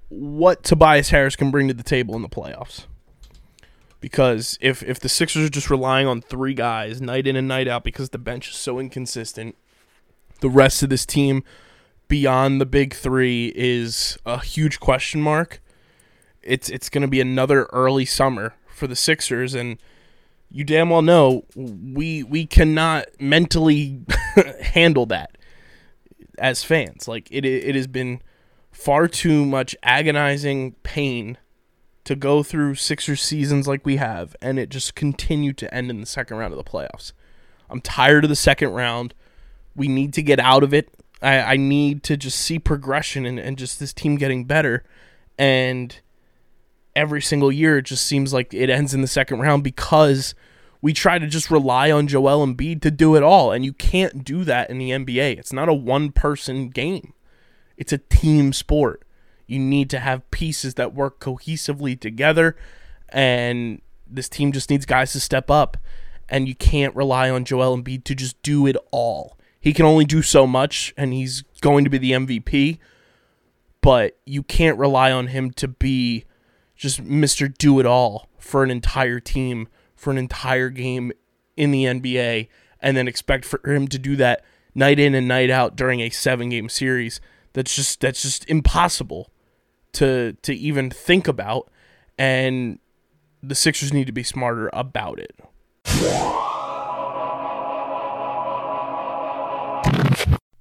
what 0.08 0.62
Tobias 0.62 1.10
Harris 1.10 1.36
can 1.36 1.50
bring 1.50 1.68
to 1.68 1.74
the 1.74 1.82
table 1.82 2.16
in 2.16 2.22
the 2.22 2.28
playoffs. 2.28 2.86
Because 4.00 4.58
if 4.60 4.82
if 4.82 4.98
the 4.98 5.08
Sixers 5.08 5.44
are 5.44 5.50
just 5.50 5.70
relying 5.70 6.06
on 6.06 6.22
three 6.22 6.54
guys 6.54 7.00
night 7.00 7.26
in 7.26 7.36
and 7.36 7.46
night 7.46 7.68
out 7.68 7.84
because 7.84 8.10
the 8.10 8.18
bench 8.18 8.50
is 8.50 8.56
so 8.56 8.78
inconsistent, 8.78 9.56
the 10.40 10.50
rest 10.50 10.82
of 10.82 10.88
this 10.88 11.04
team 11.04 11.44
beyond 12.08 12.60
the 12.60 12.66
big 12.66 12.94
3 12.94 13.52
is 13.54 14.16
a 14.24 14.38
huge 14.38 14.80
question 14.80 15.20
mark. 15.20 15.60
It's 16.42 16.68
it's 16.68 16.88
going 16.88 17.02
to 17.02 17.08
be 17.08 17.20
another 17.20 17.64
early 17.72 18.04
summer 18.04 18.54
for 18.76 18.86
the 18.86 18.96
Sixers 18.96 19.54
and 19.54 19.78
you 20.50 20.64
damn 20.64 20.90
well 20.90 21.02
know 21.02 21.44
we 21.54 22.22
we 22.22 22.46
cannot 22.46 23.06
mentally 23.20 24.00
handle 24.62 25.06
that 25.06 25.36
as 26.38 26.62
fans. 26.62 27.08
Like 27.08 27.28
it 27.30 27.44
it 27.44 27.74
has 27.74 27.86
been 27.86 28.22
far 28.70 29.08
too 29.08 29.44
much 29.44 29.74
agonizing 29.82 30.72
pain 30.82 31.38
to 32.04 32.14
go 32.14 32.42
through 32.42 32.76
Sixers 32.76 33.20
seasons 33.20 33.66
like 33.66 33.84
we 33.84 33.96
have, 33.96 34.36
and 34.40 34.58
it 34.58 34.68
just 34.68 34.94
continued 34.94 35.58
to 35.58 35.74
end 35.74 35.90
in 35.90 36.00
the 36.00 36.06
second 36.06 36.36
round 36.36 36.52
of 36.52 36.58
the 36.58 36.70
playoffs. 36.70 37.12
I'm 37.68 37.80
tired 37.80 38.24
of 38.24 38.30
the 38.30 38.36
second 38.36 38.70
round. 38.70 39.12
We 39.74 39.88
need 39.88 40.12
to 40.14 40.22
get 40.22 40.38
out 40.38 40.62
of 40.62 40.72
it. 40.72 40.88
I, 41.20 41.38
I 41.40 41.56
need 41.56 42.02
to 42.04 42.16
just 42.16 42.38
see 42.38 42.58
progression 42.58 43.26
and, 43.26 43.40
and 43.40 43.58
just 43.58 43.80
this 43.80 43.92
team 43.92 44.16
getting 44.16 44.44
better. 44.44 44.84
And 45.36 45.98
every 46.96 47.22
single 47.22 47.52
year, 47.52 47.78
it 47.78 47.82
just 47.82 48.04
seems 48.04 48.32
like 48.32 48.52
it 48.52 48.70
ends 48.70 48.94
in 48.94 49.02
the 49.02 49.06
second 49.06 49.38
round 49.38 49.62
because 49.62 50.34
we 50.80 50.92
try 50.92 51.18
to 51.18 51.26
just 51.26 51.50
rely 51.50 51.90
on 51.90 52.08
Joel 52.08 52.44
Embiid 52.44 52.80
to 52.82 52.90
do 52.90 53.14
it 53.14 53.22
all. 53.22 53.52
And 53.52 53.64
you 53.64 53.72
can't 53.72 54.24
do 54.24 54.42
that 54.44 54.70
in 54.70 54.78
the 54.78 54.90
NBA. 54.90 55.38
It's 55.38 55.52
not 55.52 55.68
a 55.68 55.74
one 55.74 56.10
person 56.10 56.70
game, 56.70 57.12
it's 57.76 57.92
a 57.92 57.98
team 57.98 58.52
sport. 58.52 59.02
You 59.46 59.60
need 59.60 59.90
to 59.90 60.00
have 60.00 60.28
pieces 60.32 60.74
that 60.74 60.92
work 60.92 61.20
cohesively 61.20 62.00
together. 62.00 62.56
And 63.10 63.80
this 64.04 64.28
team 64.28 64.50
just 64.50 64.70
needs 64.70 64.86
guys 64.86 65.12
to 65.12 65.20
step 65.20 65.50
up. 65.50 65.76
And 66.28 66.48
you 66.48 66.56
can't 66.56 66.96
rely 66.96 67.30
on 67.30 67.44
Joel 67.44 67.78
Embiid 67.78 68.02
to 68.04 68.14
just 68.16 68.42
do 68.42 68.66
it 68.66 68.76
all. 68.90 69.38
He 69.60 69.72
can 69.72 69.86
only 69.86 70.04
do 70.04 70.22
so 70.22 70.46
much, 70.46 70.92
and 70.96 71.12
he's 71.12 71.42
going 71.60 71.84
to 71.84 71.90
be 71.90 71.98
the 71.98 72.12
MVP. 72.12 72.78
But 73.80 74.18
you 74.26 74.42
can't 74.42 74.78
rely 74.78 75.12
on 75.12 75.28
him 75.28 75.52
to 75.52 75.68
be 75.68 76.24
just 76.76 77.02
Mr. 77.02 77.52
Do 77.56 77.80
It 77.80 77.86
All 77.86 78.28
for 78.38 78.62
an 78.62 78.70
entire 78.70 79.20
team, 79.20 79.68
for 79.94 80.10
an 80.10 80.18
entire 80.18 80.70
game 80.70 81.12
in 81.56 81.70
the 81.70 81.84
NBA, 81.84 82.48
and 82.80 82.96
then 82.96 83.08
expect 83.08 83.44
for 83.44 83.60
him 83.64 83.88
to 83.88 83.98
do 83.98 84.14
that 84.16 84.44
night 84.74 84.98
in 84.98 85.14
and 85.14 85.26
night 85.26 85.50
out 85.50 85.74
during 85.74 86.00
a 86.00 86.10
seven 86.10 86.50
game 86.50 86.68
series. 86.68 87.20
That's 87.54 87.74
just 87.74 88.00
that's 88.00 88.22
just 88.22 88.48
impossible 88.48 89.32
to 89.92 90.34
to 90.42 90.54
even 90.54 90.90
think 90.90 91.26
about. 91.26 91.70
And 92.18 92.78
the 93.42 93.54
Sixers 93.54 93.92
need 93.92 94.06
to 94.06 94.12
be 94.12 94.22
smarter 94.22 94.70
about 94.72 95.18
it. 95.18 95.34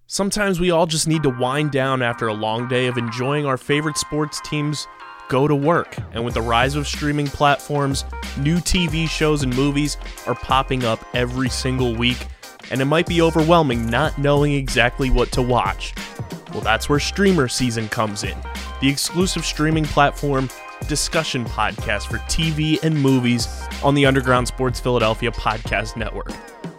Sometimes 0.08 0.60
we 0.60 0.72
all 0.72 0.86
just 0.86 1.08
need 1.08 1.24
to 1.24 1.30
wind 1.30 1.72
down 1.72 2.02
after 2.02 2.28
a 2.28 2.34
long 2.34 2.70
day 2.70 2.88
of 2.88 2.98
enjoying 2.98 3.46
our 3.46 3.58
favorite 3.58 3.98
sports 3.98 4.40
teams 4.42 4.88
go 5.30 5.48
to 5.48 5.56
work. 5.56 5.98
And 6.14 6.24
with 6.24 6.34
the 6.34 6.42
rise 6.42 6.76
of 6.76 6.88
streaming 6.88 7.28
platforms, 7.28 8.06
new 8.38 8.58
TV 8.58 9.10
shows 9.10 9.44
and 9.44 9.56
movies 9.56 9.98
are 10.28 10.36
popping 10.36 10.84
up 10.84 11.06
every 11.14 11.50
single 11.50 11.96
week, 11.96 12.28
and 12.72 12.82
it 12.82 12.86
might 12.86 13.08
be 13.08 13.22
overwhelming 13.22 13.90
not 13.90 14.18
knowing 14.18 14.54
exactly 14.54 15.10
what 15.10 15.32
to 15.34 15.42
watch. 15.42 15.94
Well, 16.52 16.62
that's 16.62 16.88
where 16.88 17.00
Streamer 17.00 17.48
Season 17.48 17.90
comes 17.90 18.24
in, 18.24 18.38
the 18.82 18.90
exclusive 18.90 19.46
streaming 19.46 19.86
platform 19.86 20.50
discussion 20.88 21.46
podcast 21.46 22.08
for 22.08 22.18
TV 22.30 22.82
and 22.84 22.96
movies 22.96 23.48
on 23.84 23.96
the 23.96 24.06
Underground 24.06 24.48
Sports 24.48 24.80
Philadelphia 24.80 25.32
Podcast 25.32 25.96
Network. 25.96 26.32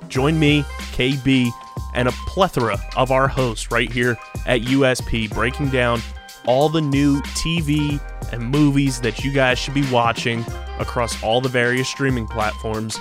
Join 0.09 0.38
me, 0.38 0.62
KB, 0.93 1.50
and 1.95 2.09
a 2.09 2.12
plethora 2.26 2.79
of 2.97 3.11
our 3.11 3.26
hosts 3.26 3.71
right 3.71 3.91
here 3.91 4.17
at 4.47 4.61
USP 4.62 5.31
breaking 5.31 5.71
down 5.71 6.00
all 6.47 6.69
the 6.69 6.81
new 6.81 7.21
TV 7.23 8.00
and 8.33 8.43
movies 8.43 9.00
that 9.00 9.25
you 9.25 9.33
guys 9.33 9.59
should 9.59 9.75
be 9.75 9.88
watching 9.91 10.45
across 10.79 11.23
all 11.23 11.41
the 11.41 11.49
various 11.49 11.88
streaming 11.88 12.26
platforms 12.26 12.99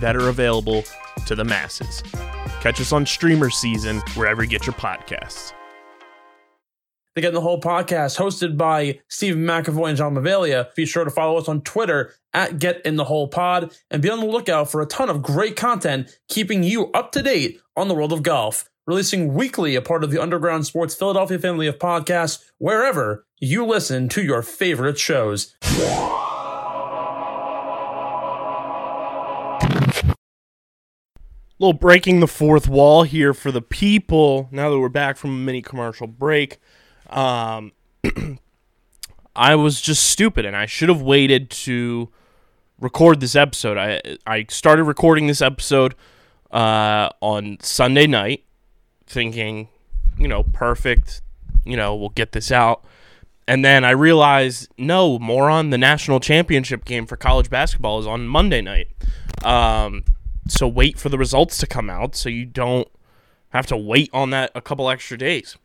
that 0.00 0.16
are 0.16 0.28
available 0.28 0.84
to 1.26 1.34
the 1.34 1.44
masses. 1.44 2.02
Catch 2.60 2.80
us 2.80 2.92
on 2.92 3.06
Streamer 3.06 3.50
Season 3.50 3.98
wherever 4.14 4.42
you 4.42 4.48
get 4.48 4.66
your 4.66 4.74
podcasts. 4.74 5.52
The 7.14 7.22
Get 7.22 7.28
in 7.28 7.34
the 7.34 7.40
Hole 7.40 7.58
podcast, 7.58 8.18
hosted 8.18 8.58
by 8.58 9.00
Steve 9.08 9.36
McAvoy 9.36 9.88
and 9.88 9.96
John 9.96 10.14
Mavalia. 10.14 10.74
Be 10.74 10.84
sure 10.84 11.02
to 11.02 11.10
follow 11.10 11.38
us 11.38 11.48
on 11.48 11.62
Twitter 11.62 12.12
at 12.34 12.58
Get 12.58 12.84
in 12.84 12.96
the 12.96 13.04
Hole 13.04 13.28
Pod 13.28 13.74
and 13.90 14.02
be 14.02 14.10
on 14.10 14.20
the 14.20 14.26
lookout 14.26 14.70
for 14.70 14.82
a 14.82 14.86
ton 14.86 15.08
of 15.08 15.22
great 15.22 15.56
content 15.56 16.14
keeping 16.28 16.62
you 16.62 16.92
up 16.92 17.12
to 17.12 17.22
date 17.22 17.58
on 17.74 17.88
the 17.88 17.94
world 17.94 18.12
of 18.12 18.22
golf. 18.22 18.68
Releasing 18.86 19.34
weekly, 19.34 19.74
a 19.74 19.82
part 19.82 20.04
of 20.04 20.12
the 20.12 20.22
Underground 20.22 20.64
Sports 20.64 20.94
Philadelphia 20.94 21.40
family 21.40 21.66
of 21.66 21.76
podcasts, 21.76 22.44
wherever 22.58 23.26
you 23.40 23.66
listen 23.66 24.08
to 24.10 24.22
your 24.22 24.42
favorite 24.42 24.96
shows. 24.96 25.56
little 31.58 31.72
breaking 31.72 32.20
the 32.20 32.28
fourth 32.28 32.68
wall 32.68 33.02
here 33.02 33.34
for 33.34 33.50
the 33.50 33.62
people 33.62 34.46
now 34.52 34.70
that 34.70 34.78
we're 34.78 34.88
back 34.88 35.16
from 35.16 35.30
a 35.30 35.32
mini 35.32 35.62
commercial 35.62 36.06
break. 36.06 36.58
Um 37.10 37.72
i 39.34 39.54
was 39.54 39.80
just 39.80 40.04
stupid 40.04 40.44
and 40.44 40.54
i 40.54 40.66
should 40.66 40.90
have 40.90 41.00
waited 41.00 41.50
to 41.50 42.10
record 42.78 43.20
this 43.20 43.34
episode. 43.34 43.78
I 43.78 44.00
i 44.26 44.44
started 44.50 44.84
recording 44.84 45.26
this 45.26 45.40
episode 45.40 45.94
uh 46.50 47.08
on 47.20 47.56
sunday 47.60 48.06
night 48.06 48.45
thinking 49.06 49.68
you 50.18 50.28
know 50.28 50.42
perfect 50.42 51.22
you 51.64 51.76
know 51.76 51.94
we'll 51.94 52.08
get 52.10 52.32
this 52.32 52.50
out 52.50 52.84
and 53.46 53.64
then 53.64 53.84
i 53.84 53.90
realized 53.90 54.68
no 54.78 55.18
moron 55.18 55.70
the 55.70 55.78
national 55.78 56.20
championship 56.20 56.84
game 56.84 57.06
for 57.06 57.16
college 57.16 57.50
basketball 57.50 57.98
is 57.98 58.06
on 58.06 58.26
monday 58.26 58.60
night 58.60 58.88
um 59.44 60.04
so 60.48 60.66
wait 60.68 60.98
for 60.98 61.08
the 61.08 61.18
results 61.18 61.58
to 61.58 61.66
come 61.66 61.90
out 61.90 62.14
so 62.14 62.28
you 62.28 62.44
don't 62.44 62.88
have 63.56 63.66
to 63.66 63.76
wait 63.76 64.10
on 64.12 64.30
that 64.30 64.50
a 64.54 64.60
couple 64.60 64.88
extra 64.88 65.18
days. 65.18 65.56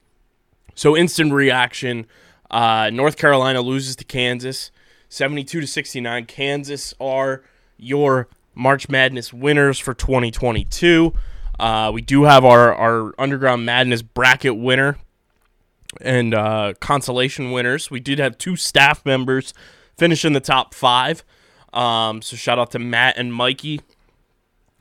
So 0.76 0.98
instant 0.98 1.34
reaction. 1.34 2.08
Uh, 2.50 2.90
North 2.92 3.18
Carolina 3.18 3.62
loses 3.62 3.96
to 3.98 4.04
Kansas, 4.04 4.72
72 5.10 5.62
to 5.62 5.68
69. 5.68 6.26
Kansas 6.26 6.94
are 7.00 7.44
your 7.78 8.28
March 8.56 8.90
Madness 8.90 9.34
winners 9.34 9.80
for 9.80 9.94
2022. 9.94 11.14
Uh, 11.62 11.92
we 11.94 12.02
do 12.02 12.24
have 12.24 12.44
our, 12.44 12.74
our 12.74 13.14
Underground 13.20 13.68
Madness 13.68 14.02
bracket 14.02 14.58
winner 14.58 14.98
and 16.02 16.34
uh, 16.34 16.74
consolation 16.80 17.52
winners. 17.52 17.92
We 17.92 18.00
did 18.00 18.18
have 18.18 18.40
two 18.40 18.56
staff 18.56 19.06
members 19.06 19.54
finish 19.96 20.26
in 20.26 20.34
the 20.34 20.40
top 20.40 20.74
five. 20.74 21.24
Um, 21.72 22.24
so 22.24 22.36
shout 22.36 22.58
out 22.58 22.72
to 22.72 22.80
Matt 22.80 23.16
and 23.18 23.32
Mikey 23.32 23.82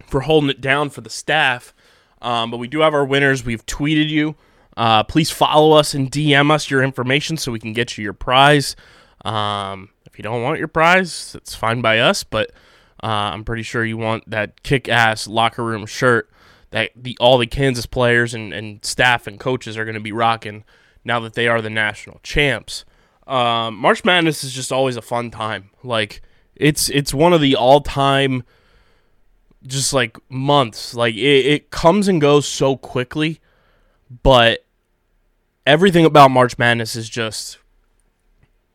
for 0.08 0.22
holding 0.22 0.49
it 0.49 0.62
down 0.62 0.88
for 0.88 1.02
the 1.02 1.10
staff. 1.10 1.75
Um, 2.22 2.50
but 2.50 2.56
we 2.56 2.66
do 2.66 2.80
have 2.80 2.94
our 2.94 3.04
winners. 3.04 3.44
We've 3.44 3.64
tweeted 3.66 4.08
you. 4.08 4.34
Uh, 4.75 5.02
please 5.04 5.30
follow 5.30 5.76
us 5.76 5.92
and 5.92 6.10
DM 6.10 6.50
us 6.50 6.70
your 6.70 6.82
information 6.82 7.37
so 7.37 7.52
we 7.52 7.58
can 7.58 7.75
get 7.75 7.99
you 7.99 8.04
your 8.04 8.14
prize. 8.14 8.75
Um, 9.22 9.90
If 10.06 10.18
you 10.18 10.22
don't 10.22 10.42
want 10.42 10.58
your 10.58 10.68
prize, 10.68 11.34
it's 11.34 11.54
fine 11.54 11.82
by 11.82 11.99
us, 11.99 12.25
but 12.25 12.52
uh, 13.02 13.06
I'm 13.34 13.44
pretty 13.44 13.64
sure 13.64 13.84
you 13.84 13.99
want 13.99 14.30
that 14.30 14.62
kick-ass 14.62 15.26
locker 15.26 15.62
room 15.62 15.84
shirt 15.84 16.30
that 16.70 16.90
the 16.96 17.16
all 17.20 17.38
the 17.38 17.46
Kansas 17.46 17.86
players 17.86 18.34
and, 18.34 18.52
and 18.52 18.84
staff 18.84 19.26
and 19.26 19.38
coaches 19.38 19.76
are 19.76 19.84
going 19.84 19.94
to 19.94 20.00
be 20.00 20.12
rocking 20.12 20.64
now 21.04 21.20
that 21.20 21.34
they 21.34 21.48
are 21.48 21.60
the 21.60 21.70
national 21.70 22.20
champs. 22.22 22.84
Um, 23.26 23.76
March 23.76 24.04
Madness 24.04 24.44
is 24.44 24.52
just 24.52 24.72
always 24.72 24.96
a 24.96 25.02
fun 25.02 25.30
time. 25.30 25.70
Like 25.82 26.22
it's 26.56 26.88
it's 26.90 27.14
one 27.14 27.32
of 27.32 27.40
the 27.40 27.56
all-time 27.56 28.42
just 29.66 29.92
like 29.92 30.18
months. 30.28 30.94
Like 30.94 31.14
it, 31.14 31.46
it 31.46 31.70
comes 31.70 32.08
and 32.08 32.20
goes 32.20 32.46
so 32.46 32.76
quickly, 32.76 33.40
but 34.22 34.64
everything 35.66 36.04
about 36.04 36.30
March 36.30 36.58
Madness 36.58 36.96
is 36.96 37.08
just 37.08 37.58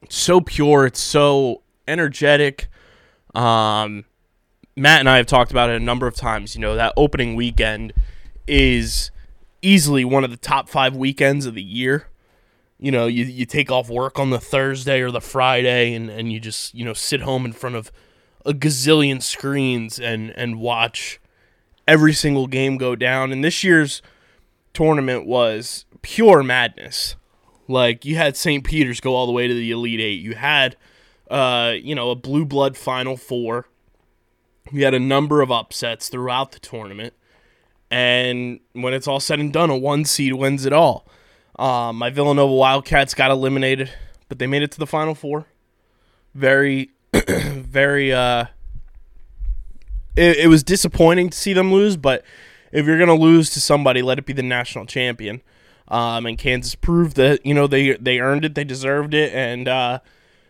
so 0.09 0.41
pure. 0.41 0.85
It's 0.85 1.01
so 1.01 1.61
energetic. 1.87 2.67
Um, 3.33 4.05
Matt 4.75 4.99
and 4.99 5.09
I 5.09 5.17
have 5.17 5.25
talked 5.25 5.51
about 5.51 5.69
it 5.69 5.81
a 5.81 5.83
number 5.83 6.07
of 6.07 6.15
times. 6.15 6.55
You 6.55 6.61
know, 6.61 6.75
that 6.75 6.93
opening 6.97 7.35
weekend 7.35 7.93
is 8.47 9.11
easily 9.61 10.03
one 10.05 10.23
of 10.23 10.31
the 10.31 10.37
top 10.37 10.69
five 10.69 10.95
weekends 10.95 11.45
of 11.45 11.55
the 11.55 11.63
year. 11.63 12.07
You 12.77 12.91
know, 12.91 13.07
you, 13.07 13.23
you 13.23 13.45
take 13.45 13.71
off 13.71 13.89
work 13.89 14.19
on 14.19 14.31
the 14.31 14.39
Thursday 14.39 15.01
or 15.01 15.11
the 15.11 15.21
Friday 15.21 15.93
and, 15.93 16.09
and 16.09 16.31
you 16.31 16.39
just, 16.39 16.75
you 16.75 16.83
know, 16.83 16.93
sit 16.93 17.21
home 17.21 17.45
in 17.45 17.53
front 17.53 17.75
of 17.75 17.91
a 18.45 18.53
gazillion 18.53 19.23
screens 19.23 19.97
and, 19.97 20.31
and 20.31 20.59
watch 20.59 21.19
every 21.87 22.13
single 22.13 22.47
game 22.47 22.77
go 22.77 22.95
down. 22.95 23.31
And 23.31 23.43
this 23.43 23.63
year's 23.63 24.01
tournament 24.73 25.25
was 25.25 25.85
pure 26.01 26.43
madness. 26.43 27.15
Like 27.67 28.05
you 28.05 28.17
had 28.17 28.35
St. 28.35 28.63
Peter's 28.63 28.99
go 28.99 29.15
all 29.15 29.25
the 29.25 29.31
way 29.31 29.47
to 29.47 29.53
the 29.53 29.71
Elite 29.71 30.01
Eight. 30.01 30.21
You 30.21 30.35
had, 30.35 30.75
uh, 31.31 31.73
you 31.81 31.95
know, 31.95 32.11
a 32.11 32.15
blue 32.15 32.45
blood 32.45 32.77
Final 32.77 33.17
Four. 33.17 33.67
You 34.71 34.83
had 34.83 34.93
a 34.93 34.99
number 34.99 35.41
of 35.41 35.51
upsets 35.51 36.09
throughout 36.09 36.51
the 36.51 36.59
tournament, 36.59 37.13
and 37.91 38.59
when 38.73 38.93
it's 38.93 39.07
all 39.07 39.19
said 39.19 39.39
and 39.39 39.53
done, 39.53 39.69
a 39.69 39.77
one 39.77 40.05
seed 40.05 40.33
wins 40.33 40.65
it 40.65 40.73
all. 40.73 41.05
Um, 41.57 41.97
my 41.97 42.09
Villanova 42.09 42.53
Wildcats 42.53 43.13
got 43.13 43.31
eliminated, 43.31 43.91
but 44.27 44.39
they 44.39 44.47
made 44.47 44.63
it 44.63 44.71
to 44.71 44.79
the 44.79 44.87
Final 44.87 45.15
Four. 45.15 45.45
Very, 46.33 46.91
very. 47.13 48.11
Uh, 48.11 48.45
it, 50.15 50.37
it 50.37 50.47
was 50.47 50.63
disappointing 50.63 51.29
to 51.29 51.37
see 51.37 51.53
them 51.53 51.71
lose, 51.71 51.97
but 51.97 52.23
if 52.71 52.85
you're 52.85 52.99
gonna 52.99 53.15
lose 53.15 53.49
to 53.51 53.61
somebody, 53.61 54.01
let 54.01 54.17
it 54.17 54.25
be 54.25 54.33
the 54.33 54.43
national 54.43 54.85
champion. 54.85 55.41
Um, 55.87 56.25
and 56.25 56.37
Kansas 56.37 56.75
proved 56.75 57.15
that 57.17 57.45
you 57.45 57.53
know 57.53 57.67
they 57.67 57.93
they 57.93 58.19
earned 58.19 58.45
it, 58.45 58.55
they 58.55 58.63
deserved 58.63 59.13
it, 59.13 59.33
and 59.33 59.67
uh, 59.67 59.99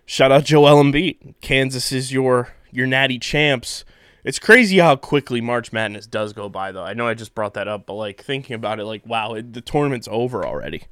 shout 0.05 0.31
out 0.31 0.45
Joel 0.45 0.81
Embiid. 0.81 1.35
Kansas 1.41 1.91
is 1.91 2.11
your 2.11 2.53
your 2.71 2.87
natty 2.87 3.19
champs. 3.19 3.83
It's 4.25 4.39
crazy 4.39 4.79
how 4.79 4.95
quickly 4.95 5.39
March 5.39 5.71
Madness 5.71 6.07
does 6.07 6.33
go 6.33 6.49
by, 6.49 6.71
though. 6.71 6.83
I 6.83 6.95
know 6.95 7.07
I 7.07 7.13
just 7.13 7.35
brought 7.35 7.53
that 7.53 7.67
up, 7.67 7.85
but 7.85 7.93
like 7.93 8.23
thinking 8.23 8.55
about 8.55 8.79
it, 8.79 8.85
like 8.85 9.05
wow, 9.05 9.35
it, 9.35 9.53
the 9.53 9.61
tournament's 9.61 10.07
over 10.11 10.43
already, 10.43 10.85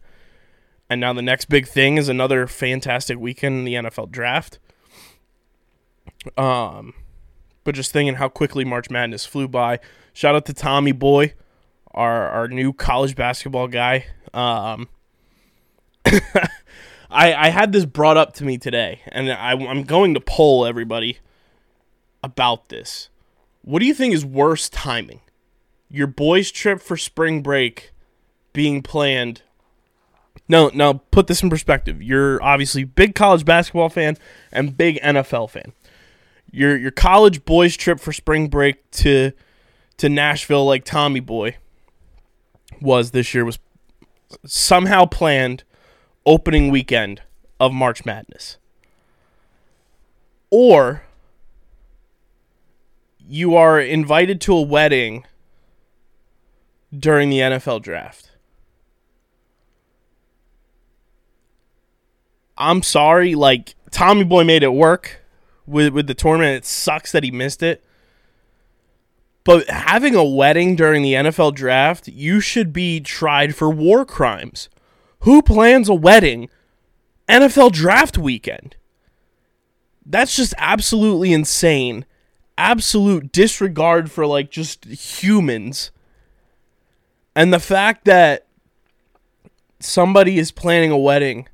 and 0.88 1.02
now 1.02 1.13
the 1.13 1.24
next 1.24 1.46
big 1.46 1.68
thing 1.68 1.98
is 1.98 2.08
another 2.08 2.46
fantastic 2.46 3.18
weekend 3.18 3.58
in 3.58 3.66
the 3.66 3.74
NFL 3.74 4.12
draft. 4.12 4.60
Um, 6.38 6.94
but 7.63 7.74
just 7.74 7.92
thinking 7.92 8.16
how 8.16 8.30
quickly 8.30 8.63
March 8.63 8.92
Madness 8.92 9.25
flew 9.25 9.48
by. 9.48 9.80
Shout 10.13 10.36
out 10.36 10.46
to 10.46 10.54
Tommy 10.54 10.92
Boy, 10.92 11.34
our 11.90 12.30
our 12.30 12.48
new 12.48 12.72
college 12.72 13.16
basketball 13.16 13.68
guy. 13.68 14.06
Um, 14.32 14.90
I 16.06 17.34
I 17.34 17.50
had 17.50 17.72
this 17.72 17.86
brought 17.86 18.16
up 18.16 18.34
to 18.36 18.44
me 18.44 18.60
today, 18.60 19.02
and 19.08 19.32
I, 19.32 19.54
I'm 19.54 19.86
going 19.86 20.13
to 20.13 20.20
poll 20.20 20.68
everybody 20.68 21.18
about 22.22 22.70
this. 22.70 23.10
What 23.63 23.79
do 23.79 23.86
you 23.86 23.93
think 23.93 24.13
is 24.13 24.25
worse 24.25 24.70
timing? 24.70 25.22
Your 25.89 26.08
boys' 26.08 26.51
trip 26.51 26.82
for 26.82 26.98
spring 26.98 27.41
break 27.41 27.93
being 28.52 28.82
planned. 28.82 29.41
No, 30.49 30.69
no. 30.73 30.95
Put 30.95 31.28
this 31.28 31.41
in 31.41 31.49
perspective. 31.49 32.02
You're 32.02 32.43
obviously 32.43 32.84
big 32.84 33.15
college 33.15 33.45
basketball 33.45 33.89
fan 33.89 34.17
and 34.52 34.78
big 34.78 34.99
NFL 35.02 35.49
fan. 35.49 35.73
Your 36.52 36.78
your 36.78 36.91
college 36.91 37.45
boys' 37.45 37.78
trip 37.78 37.99
for 37.99 38.12
spring 38.12 38.49
break 38.49 38.89
to 38.91 39.32
to 39.97 40.10
Nashville, 40.10 40.65
like 40.65 40.84
Tommy 40.84 41.21
Boy 41.21 41.56
was 42.82 43.12
this 43.12 43.34
year, 43.34 43.45
was 43.45 43.60
somehow 44.45 45.06
planned 45.06 45.63
opening 46.26 46.69
weekend 46.69 47.21
of 47.60 47.71
March 47.71 48.06
Madness. 48.06 48.58
Or 50.49 51.04
you 53.27 53.55
are 53.55 53.79
invited 53.79 54.41
to 54.41 54.53
a 54.53 54.62
wedding 54.62 55.25
during 56.97 57.29
the 57.29 57.39
NFL 57.39 57.81
draft. 57.81 58.31
I'm 62.57 62.83
sorry, 62.83 63.36
like 63.36 63.75
Tommy 63.91 64.23
Boy 64.23 64.43
made 64.43 64.63
it 64.63 64.73
work 64.73 65.21
with 65.65 65.93
with 65.93 66.07
the 66.07 66.13
tournament. 66.13 66.57
It 66.57 66.65
sucks 66.65 67.12
that 67.12 67.23
he 67.23 67.31
missed 67.31 67.63
it. 67.63 67.83
But 69.43 69.69
having 69.69 70.15
a 70.15 70.23
wedding 70.23 70.75
during 70.75 71.01
the 71.03 71.13
NFL 71.13 71.55
draft, 71.55 72.07
you 72.07 72.39
should 72.39 72.71
be 72.71 72.99
tried 73.01 73.55
for 73.55 73.69
war 73.69 74.05
crimes. 74.05 74.69
Who 75.21 75.41
plans 75.41 75.89
a 75.89 75.93
wedding 75.93 76.49
NFL 77.27 77.71
draft 77.73 78.17
weekend? 78.17 78.77
That's 80.05 80.36
just 80.36 80.53
absolutely 80.57 81.33
insane. 81.33 82.05
Absolute 82.58 83.32
disregard 83.32 84.12
for 84.12 84.26
like 84.26 84.52
just 84.52 84.86
humans. 84.86 85.92
And 87.36 87.52
the 87.52 87.60
fact 87.60 88.06
that 88.06 88.46
somebody 89.80 90.38
is 90.38 90.52
planning 90.52 90.92
a 90.92 90.98
wedding 90.98 91.48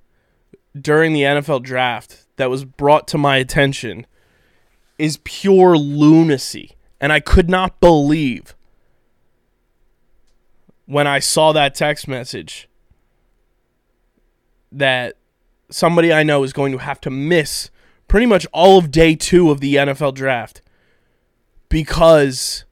during 0.79 1.13
the 1.13 1.21
NFL 1.21 1.63
draft 1.63 2.25
that 2.35 2.49
was 2.49 2.65
brought 2.65 3.07
to 3.09 3.17
my 3.17 3.37
attention 3.37 4.05
is 4.97 5.19
pure 5.23 5.77
lunacy. 5.77 6.75
And 7.01 7.13
I 7.13 7.19
could 7.19 7.49
not 7.49 7.79
believe 7.79 8.55
when 10.85 11.07
I 11.07 11.19
saw 11.19 11.53
that 11.53 11.75
text 11.75 12.07
message 12.07 12.67
that 14.71 15.15
somebody 15.69 16.11
I 16.11 16.23
know 16.23 16.43
is 16.43 16.53
going 16.53 16.71
to 16.71 16.79
have 16.79 16.99
to 17.01 17.09
miss 17.09 17.69
pretty 18.07 18.25
much 18.25 18.45
all 18.51 18.77
of 18.77 18.91
day 18.91 19.15
two 19.15 19.51
of 19.51 19.59
the 19.59 19.75
NFL 19.75 20.15
draft 20.15 20.61
because 21.69 22.65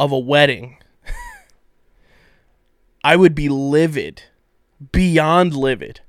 of 0.00 0.10
a 0.10 0.18
wedding. 0.18 0.78
I 3.04 3.16
would 3.16 3.34
be 3.34 3.48
livid, 3.48 4.22
beyond 4.92 5.54
livid. 5.54 6.00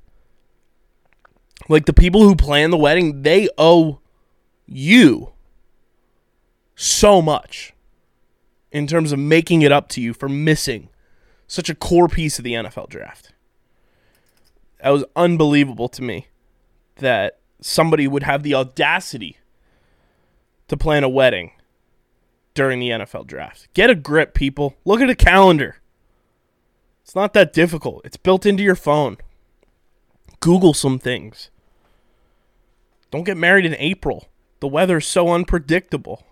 Like 1.68 1.86
the 1.86 1.92
people 1.92 2.22
who 2.22 2.36
plan 2.36 2.70
the 2.70 2.76
wedding, 2.76 3.22
they 3.22 3.48
owe 3.58 4.00
you 4.66 5.32
so 6.74 7.22
much 7.22 7.72
in 8.70 8.86
terms 8.86 9.12
of 9.12 9.18
making 9.18 9.62
it 9.62 9.72
up 9.72 9.88
to 9.88 10.00
you 10.00 10.12
for 10.12 10.28
missing 10.28 10.88
such 11.46 11.70
a 11.70 11.74
core 11.74 12.08
piece 12.08 12.38
of 12.38 12.44
the 12.44 12.52
NFL 12.52 12.88
draft. 12.88 13.32
That 14.82 14.90
was 14.90 15.04
unbelievable 15.14 15.88
to 15.90 16.02
me 16.02 16.28
that 16.96 17.40
somebody 17.60 18.06
would 18.06 18.22
have 18.22 18.42
the 18.42 18.54
audacity 18.54 19.38
to 20.68 20.76
plan 20.76 21.04
a 21.04 21.08
wedding 21.08 21.52
during 22.56 22.80
the 22.80 22.90
NFL 22.90 23.26
draft. 23.28 23.68
Get 23.74 23.90
a 23.90 23.94
grip, 23.94 24.34
people. 24.34 24.74
Look 24.84 25.00
at 25.00 25.10
a 25.10 25.14
calendar. 25.14 25.76
It's 27.02 27.14
not 27.14 27.34
that 27.34 27.52
difficult. 27.52 28.04
It's 28.04 28.16
built 28.16 28.44
into 28.44 28.64
your 28.64 28.74
phone. 28.74 29.18
Google 30.40 30.74
some 30.74 30.98
things. 30.98 31.50
Don't 33.12 33.22
get 33.22 33.36
married 33.36 33.64
in 33.64 33.76
April. 33.76 34.28
The 34.58 34.66
weather's 34.66 35.06
so 35.06 35.28
unpredictable. 35.28 36.24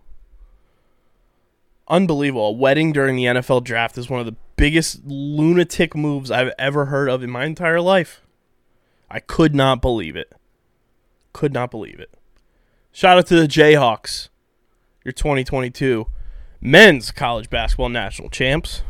Unbelievable. 1.86 2.48
A 2.48 2.52
wedding 2.52 2.92
during 2.92 3.14
the 3.14 3.26
NFL 3.26 3.62
draft 3.62 3.96
is 3.96 4.10
one 4.10 4.20
of 4.20 4.26
the 4.26 4.36
biggest 4.56 5.04
lunatic 5.04 5.94
moves 5.94 6.30
I've 6.30 6.52
ever 6.58 6.86
heard 6.86 7.08
of 7.08 7.22
in 7.22 7.30
my 7.30 7.44
entire 7.44 7.80
life. 7.80 8.22
I 9.10 9.20
could 9.20 9.54
not 9.54 9.80
believe 9.80 10.16
it. 10.16 10.32
Could 11.32 11.52
not 11.52 11.70
believe 11.70 12.00
it. 12.00 12.10
Shout 12.90 13.18
out 13.18 13.26
to 13.26 13.40
the 13.40 13.48
Jayhawks, 13.48 14.28
your 15.04 15.12
2022 15.12 16.06
men's 16.60 17.10
college 17.10 17.50
basketball 17.50 17.90
national 17.90 18.30
champs. 18.30 18.82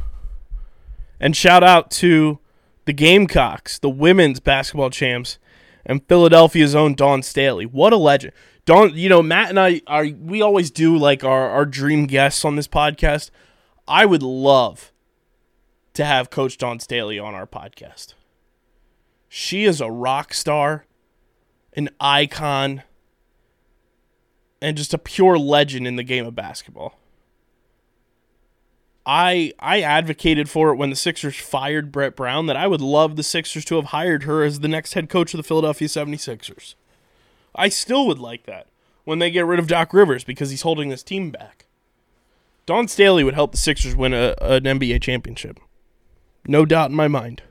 And 1.21 1.37
shout 1.37 1.65
out 1.65 1.91
to 1.93 2.39
the 2.85 2.93
Gamecocks, 2.93 3.79
the 3.79 3.91
women's 3.91 4.41
basketball 4.41 4.91
champs, 4.91 5.39
and 5.85 6.07
Philadelphia's 6.07 6.75
own 6.75 6.95
Dawn 6.95 7.23
Staley. 7.23 7.67
What 7.67 7.93
a 7.93 7.97
legend. 7.97 8.33
Dawn, 8.65 8.93
you 8.95 9.09
know, 9.09 9.23
Matt 9.23 9.51
and 9.51 9.61
I 9.61 9.83
are 9.87 10.07
we 10.07 10.41
always 10.41 10.71
do 10.71 10.97
like 10.97 11.23
our, 11.25 11.51
our 11.51 11.67
dream 11.67 12.07
guests 12.07 12.45
on 12.45 12.57
this 12.57 12.69
podcast. 12.69 13.31
I 13.87 14.07
would 14.07 14.23
love 14.23 14.93
to 15.93 16.05
have 16.05 16.31
Coach 16.31 16.57
Dawn 16.57 16.81
Staley 16.81 17.19
on 17.19 17.35
our 17.35 17.47
podcast. 17.47 18.15
She 19.29 19.65
is 19.65 19.81
a 19.81 19.91
rock 19.91 20.33
star, 20.33 20.87
an 21.75 21.91
icon, 22.01 22.83
and 24.65 24.79
just 24.79 24.95
a 24.95 24.99
pure 24.99 25.39
legend 25.39 25.87
in 25.87 25.97
the 25.97 26.03
game 26.03 26.25
of 26.25 26.35
basketball. 26.35 26.99
I 29.05 29.53
I 29.59 29.83
advocated 29.83 30.49
for 30.49 30.71
it 30.71 30.77
when 30.77 30.89
the 30.89 30.97
Sixers 30.97 31.37
fired 31.37 31.93
Brett 31.93 32.17
Brown 32.17 32.47
that 32.47 32.57
I 32.57 32.67
would 32.67 32.81
love 32.81 33.17
the 33.17 33.23
Sixers 33.23 33.67
to 33.67 33.77
have 33.77 33.87
hired 33.87 34.23
her 34.23 34.43
as 34.43 34.61
the 34.61 34.69
next 34.69 34.95
head 34.95 35.11
coach 35.11 35.35
of 35.35 35.39
the 35.39 35.45
Philadelphia 35.45 35.87
76ers. 35.87 36.75
I 37.55 37.69
still 37.69 38.07
would 38.07 38.19
like 38.19 38.47
that 38.47 38.69
when 39.05 39.19
they 39.19 39.31
get 39.31 39.45
rid 39.45 39.59
of 39.59 39.67
Doc 39.67 39.93
Rivers 39.93 40.25
because 40.25 40.49
he's 40.49 40.63
holding 40.63 40.89
this 40.89 41.03
team 41.03 41.31
back. 41.31 41.67
Dawn 42.65 42.89
Staley 42.89 43.23
would 43.23 43.35
help 43.35 43.53
the 43.53 43.59
Sixers 43.59 43.95
win 43.95 44.15
a, 44.15 44.35
an 44.41 44.65
NBA 44.65 45.03
championship. 45.03 45.61
No 46.47 46.65
doubt 46.65 46.89
in 46.89 46.97
my 46.97 47.09
mind. 47.09 47.43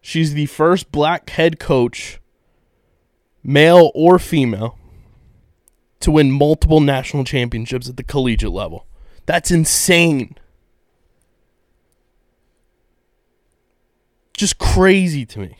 She's 0.00 0.34
the 0.34 0.46
first 0.46 0.92
black 0.92 1.30
head 1.30 1.58
coach, 1.58 2.20
male 3.42 3.90
or 3.94 4.20
female, 4.20 4.78
to 6.02 6.10
win 6.10 6.30
multiple 6.30 6.80
national 6.80 7.24
championships 7.24 7.88
at 7.88 7.96
the 7.96 8.02
collegiate 8.02 8.52
level. 8.52 8.86
That's 9.26 9.50
insane. 9.50 10.36
Just 14.34 14.58
crazy 14.58 15.24
to 15.26 15.38
me. 15.38 15.56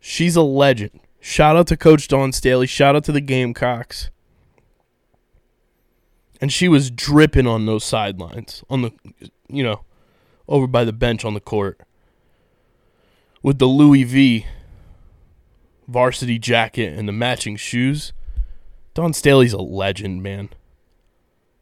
She's 0.00 0.36
a 0.36 0.42
legend. 0.42 1.00
Shout 1.20 1.56
out 1.56 1.66
to 1.68 1.76
Coach 1.76 2.08
Dawn 2.08 2.32
Staley. 2.32 2.66
Shout 2.66 2.94
out 2.94 3.04
to 3.04 3.12
the 3.12 3.20
Gamecocks. 3.20 4.10
And 6.40 6.52
she 6.52 6.68
was 6.68 6.90
dripping 6.90 7.46
on 7.46 7.66
those 7.66 7.84
sidelines, 7.84 8.62
on 8.70 8.82
the, 8.82 8.92
you 9.48 9.62
know, 9.62 9.80
over 10.48 10.66
by 10.66 10.84
the 10.84 10.92
bench 10.92 11.24
on 11.24 11.34
the 11.34 11.40
court 11.40 11.80
with 13.42 13.58
the 13.58 13.66
Louis 13.66 14.04
V 14.04 14.46
varsity 15.86 16.38
jacket 16.38 16.98
and 16.98 17.08
the 17.08 17.12
matching 17.12 17.56
shoes. 17.56 18.12
Dawn 18.94 19.12
Staley's 19.12 19.52
a 19.52 19.58
legend, 19.58 20.22
man. 20.22 20.50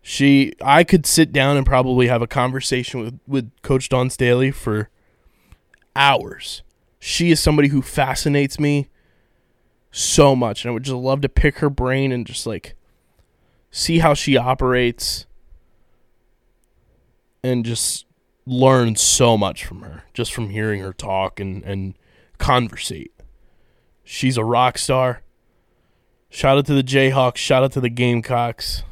She 0.03 0.53
I 0.63 0.85
could 0.85 1.07
sit 1.07 1.33
down 1.33 1.57
and 1.57 1.65
probably 1.65 2.09
have 2.09 2.23
a 2.23 2.27
conversation 2.27 3.01
with, 3.01 3.21
with 3.27 3.51
Coach 3.63 3.89
Dawn 3.89 4.11
Staley 4.11 4.51
for 4.51 4.91
hours. 5.97 6.63
She 6.99 7.31
is 7.31 7.41
somebody 7.41 7.69
who 7.69 7.83
fascinates 7.83 8.61
me 8.61 8.89
so 9.91 10.35
much 10.35 10.65
and 10.65 10.71
I 10.71 10.75
would 10.75 10.83
just 10.83 10.95
love 10.95 11.21
to 11.21 11.29
pick 11.29 11.59
her 11.59 11.71
brain 11.71 12.13
and 12.13 12.27
just 12.27 12.47
like 12.47 12.75
see 13.71 14.01
how 14.01 14.13
she 14.13 14.37
operates 14.37 15.27
and 17.43 17.65
just 17.65 18.05
learn 18.45 18.97
so 18.97 19.39
much 19.39 19.65
from 19.65 19.83
her 19.83 20.05
just 20.13 20.35
from 20.35 20.51
hearing 20.51 20.81
her 20.81 20.93
talk 20.93 21.41
and 21.41 21.65
and 21.65 21.95
conversate. 22.39 23.14
She's 24.05 24.37
a 24.37 24.45
rock 24.45 24.79
star. 24.79 25.23
Shout 26.29 26.59
out 26.59 26.67
to 26.67 26.75
the 26.75 26.83
Jayhawks, 26.83 27.37
shout 27.37 27.63
out 27.63 27.73
to 27.73 27.81
the 27.81 27.89
Gamecocks. 27.89 28.83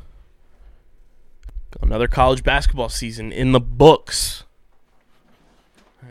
Another 1.80 2.08
college 2.08 2.42
basketball 2.42 2.88
season 2.88 3.32
in 3.32 3.52
the 3.52 3.60
books. 3.60 4.44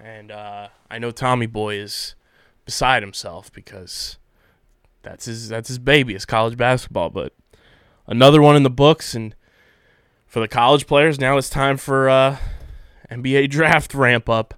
And 0.04 0.32
uh, 0.32 0.70
I 0.90 1.00
know 1.00 1.12
Tommy 1.12 1.46
Boy 1.46 1.76
is 1.76 2.16
beside 2.66 3.02
himself 3.02 3.52
because 3.52 4.18
that's 5.04 5.26
his 5.26 5.50
that's 5.50 5.68
his 5.68 5.80
baby, 5.80 6.14
is 6.14 6.26
college 6.26 6.58
basketball, 6.58 7.10
but 7.10 7.34
another 8.08 8.42
one 8.42 8.56
in 8.56 8.64
the 8.64 8.70
books 8.70 9.16
and 9.16 9.36
for 10.28 10.40
the 10.40 10.48
college 10.48 10.88
players, 10.88 11.20
now 11.20 11.38
it's 11.38 11.50
time 11.50 11.76
for 11.76 12.10
uh, 12.10 12.38
NBA 13.12 13.50
draft 13.50 13.94
ramp 13.94 14.30
up 14.30 14.54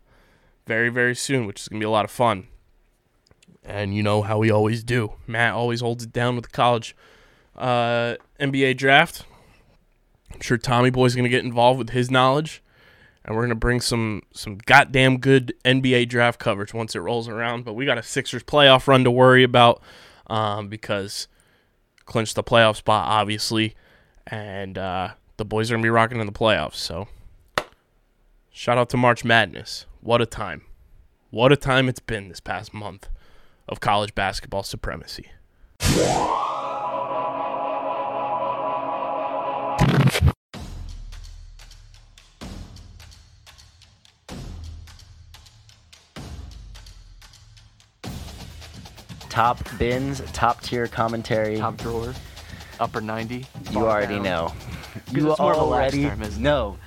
very, 0.67 0.89
very 0.89 1.15
soon, 1.15 1.47
which 1.47 1.61
is 1.61 1.67
to 1.67 1.71
be 1.71 1.83
a 1.83 1.89
lot 1.89 2.05
of 2.05 2.11
fun. 2.11 2.47
And 3.65 3.95
you 3.95 4.03
know 4.03 4.21
how 4.21 4.37
we 4.37 4.51
always 4.51 4.83
do. 4.83 5.13
Matt 5.25 5.53
always 5.53 5.81
holds 5.81 6.03
it 6.03 6.11
down 6.11 6.35
with 6.35 6.45
the 6.45 6.51
college 6.51 6.95
uh, 7.55 8.15
NBA 8.39 8.77
draft. 8.77 9.25
I'm 10.33 10.41
sure 10.41 10.57
Tommy 10.57 10.89
Boy's 10.89 11.15
going 11.15 11.23
to 11.23 11.29
get 11.29 11.45
involved 11.45 11.77
with 11.77 11.91
his 11.91 12.11
knowledge. 12.11 12.61
And 13.23 13.35
we're 13.35 13.43
going 13.43 13.49
to 13.51 13.55
bring 13.55 13.79
some 13.79 14.23
some 14.33 14.57
goddamn 14.57 15.19
good 15.19 15.53
NBA 15.63 16.09
draft 16.09 16.39
coverage 16.39 16.73
once 16.73 16.93
it 16.93 16.99
rolls 16.99 17.29
around. 17.29 17.63
But 17.63 17.73
we 17.73 17.85
got 17.85 17.97
a 17.97 18.03
Sixers 18.03 18.43
playoff 18.43 18.85
run 18.85 19.05
to 19.05 19.11
worry 19.11 19.43
about 19.43 19.81
um, 20.27 20.67
because 20.67 21.29
clinched 22.05 22.35
the 22.35 22.43
playoff 22.43 22.75
spot, 22.75 23.07
obviously. 23.07 23.75
And 24.27 24.77
uh, 24.77 25.11
the 25.37 25.45
boys 25.45 25.71
are 25.71 25.75
going 25.75 25.83
to 25.83 25.85
be 25.85 25.89
rocking 25.89 26.19
in 26.19 26.25
the 26.25 26.33
playoffs. 26.33 26.75
So 26.75 27.07
Shout 28.55 28.77
out 28.77 28.89
to 28.89 28.97
March 28.97 29.25
Madness. 29.25 29.87
What 29.99 30.21
a 30.21 30.27
time. 30.27 30.61
What 31.31 31.51
a 31.51 31.55
time 31.55 31.89
it's 31.89 31.99
been 31.99 32.29
this 32.29 32.39
past 32.39 32.71
month 32.71 33.09
of 33.67 33.79
college 33.79 34.13
basketball 34.15 34.63
supremacy. 34.63 35.27
Top 49.29 49.59
bins, 49.79 50.21
top 50.31 50.61
tier 50.61 50.87
commentary. 50.87 51.57
top 51.57 51.77
drawer, 51.77 52.13
upper 52.79 53.01
90. 53.01 53.45
you 53.71 53.79
already 53.79 54.15
down. 54.15 54.23
know. 54.23 54.47
'Cause 54.47 55.13
You 55.15 55.31
it's 55.31 55.39
more 55.39 55.53
of 55.53 55.59
a 55.59 55.63
lax 55.63 55.93
already 55.95 56.03
term, 56.09 56.41
know. 56.43 56.77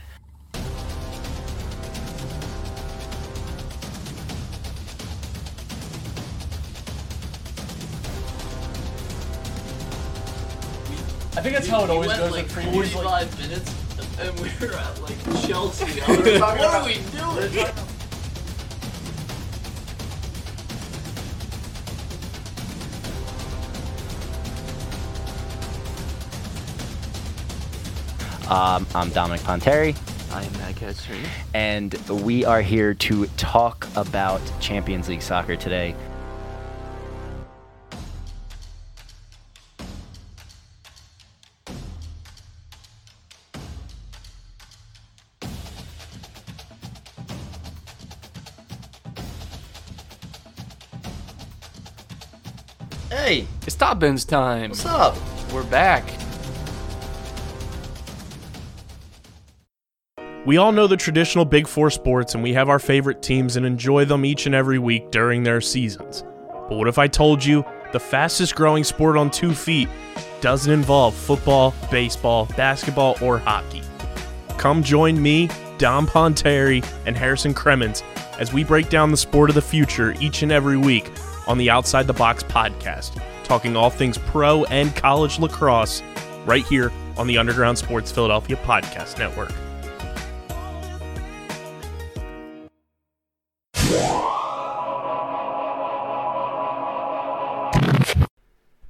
Think 11.46 11.58
that's 11.58 11.68
how 11.68 11.84
it 11.84 11.90
always 11.90 12.08
went 12.08 12.18
goes. 12.18 12.32
like 12.32 12.44
at 12.44 12.50
previews, 12.50 12.88
45 12.88 13.38
minutes 13.38 13.74
and 14.18 14.40
we 14.40 14.50
were 14.60 14.74
at 14.74 15.00
like 15.00 15.46
Chelsea. 15.46 16.02
I 16.02 16.16
was 16.16 16.40
like, 16.40 16.58
what 16.58 16.74
are 16.74 16.84
we 16.84 16.94
doing? 16.94 17.66
Um, 28.50 28.86
I'm 28.94 29.10
Dominic 29.10 29.40
Ponteri, 29.42 29.96
I 30.32 30.42
am 30.42 30.52
Matt 30.54 30.74
Ketchner. 30.74 31.28
and 31.54 31.94
we 32.24 32.44
are 32.44 32.60
here 32.60 32.92
to 32.94 33.26
talk 33.36 33.86
about 33.94 34.40
Champions 34.60 35.08
League 35.08 35.22
soccer 35.22 35.54
today. 35.54 35.94
Hey, 53.86 53.92
It's 53.92 53.94
Top 53.94 54.00
Bins 54.00 54.24
time. 54.24 54.70
what's 54.70 54.84
up? 54.84 55.16
We're 55.52 55.62
back. 55.62 56.02
We 60.44 60.56
all 60.56 60.72
know 60.72 60.88
the 60.88 60.96
traditional 60.96 61.44
Big 61.44 61.68
Four 61.68 61.90
sports, 61.90 62.34
and 62.34 62.42
we 62.42 62.52
have 62.52 62.68
our 62.68 62.80
favorite 62.80 63.22
teams 63.22 63.54
and 63.56 63.64
enjoy 63.64 64.04
them 64.04 64.24
each 64.24 64.46
and 64.46 64.56
every 64.56 64.80
week 64.80 65.12
during 65.12 65.44
their 65.44 65.60
seasons. 65.60 66.24
But 66.68 66.78
what 66.78 66.88
if 66.88 66.98
I 66.98 67.06
told 67.06 67.44
you 67.44 67.64
the 67.92 68.00
fastest 68.00 68.56
growing 68.56 68.82
sport 68.82 69.16
on 69.16 69.30
two 69.30 69.54
feet 69.54 69.88
doesn't 70.40 70.72
involve 70.72 71.14
football, 71.14 71.72
baseball, 71.88 72.46
basketball, 72.56 73.16
or 73.22 73.38
hockey? 73.38 73.82
Come 74.58 74.82
join 74.82 75.22
me, 75.22 75.48
Dom 75.78 76.08
Ponteri, 76.08 76.84
and 77.06 77.16
Harrison 77.16 77.54
Cremens 77.54 78.02
as 78.40 78.52
we 78.52 78.64
break 78.64 78.88
down 78.88 79.12
the 79.12 79.16
sport 79.16 79.48
of 79.48 79.54
the 79.54 79.62
future 79.62 80.12
each 80.20 80.42
and 80.42 80.50
every 80.50 80.76
week 80.76 81.08
on 81.46 81.56
the 81.56 81.70
Outside 81.70 82.08
the 82.08 82.12
Box 82.12 82.42
podcast, 82.42 83.22
talking 83.46 83.76
all 83.76 83.90
things 83.90 84.18
pro 84.18 84.64
and 84.64 84.94
college 84.96 85.38
lacrosse 85.38 86.02
right 86.44 86.64
here 86.66 86.92
on 87.16 87.26
the 87.26 87.38
Underground 87.38 87.78
Sports 87.78 88.10
Philadelphia 88.12 88.56
Podcast 88.56 89.18
Network. 89.18 89.52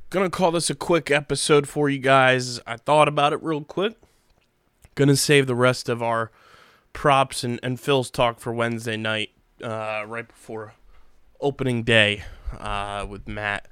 Gonna 0.09 0.31
call 0.31 0.53
this 0.53 0.71
a 0.71 0.75
quick 0.75 1.11
episode 1.11 1.69
for 1.69 1.91
you 1.91 1.99
guys. 1.99 2.59
I 2.67 2.77
thought 2.77 3.07
about 3.07 3.35
it 3.35 3.43
real 3.43 3.63
quick. 3.63 3.97
Gonna 4.95 5.17
save 5.17 5.47
the 5.47 5.55
rest 5.55 5.91
of 5.91 6.03
our 6.03 6.31
props 6.95 7.45
and, 7.45 7.61
and 7.63 7.79
Phil's 7.79 8.11
talk 8.11 8.41
for 8.41 8.53
Wednesday 8.55 8.97
night, 8.97 9.31
uh, 9.63 10.05
right 10.07 10.27
before 10.27 10.73
opening 11.41 11.83
day 11.83 12.25
uh, 12.59 13.05
with 13.07 13.29
Matt. 13.29 13.69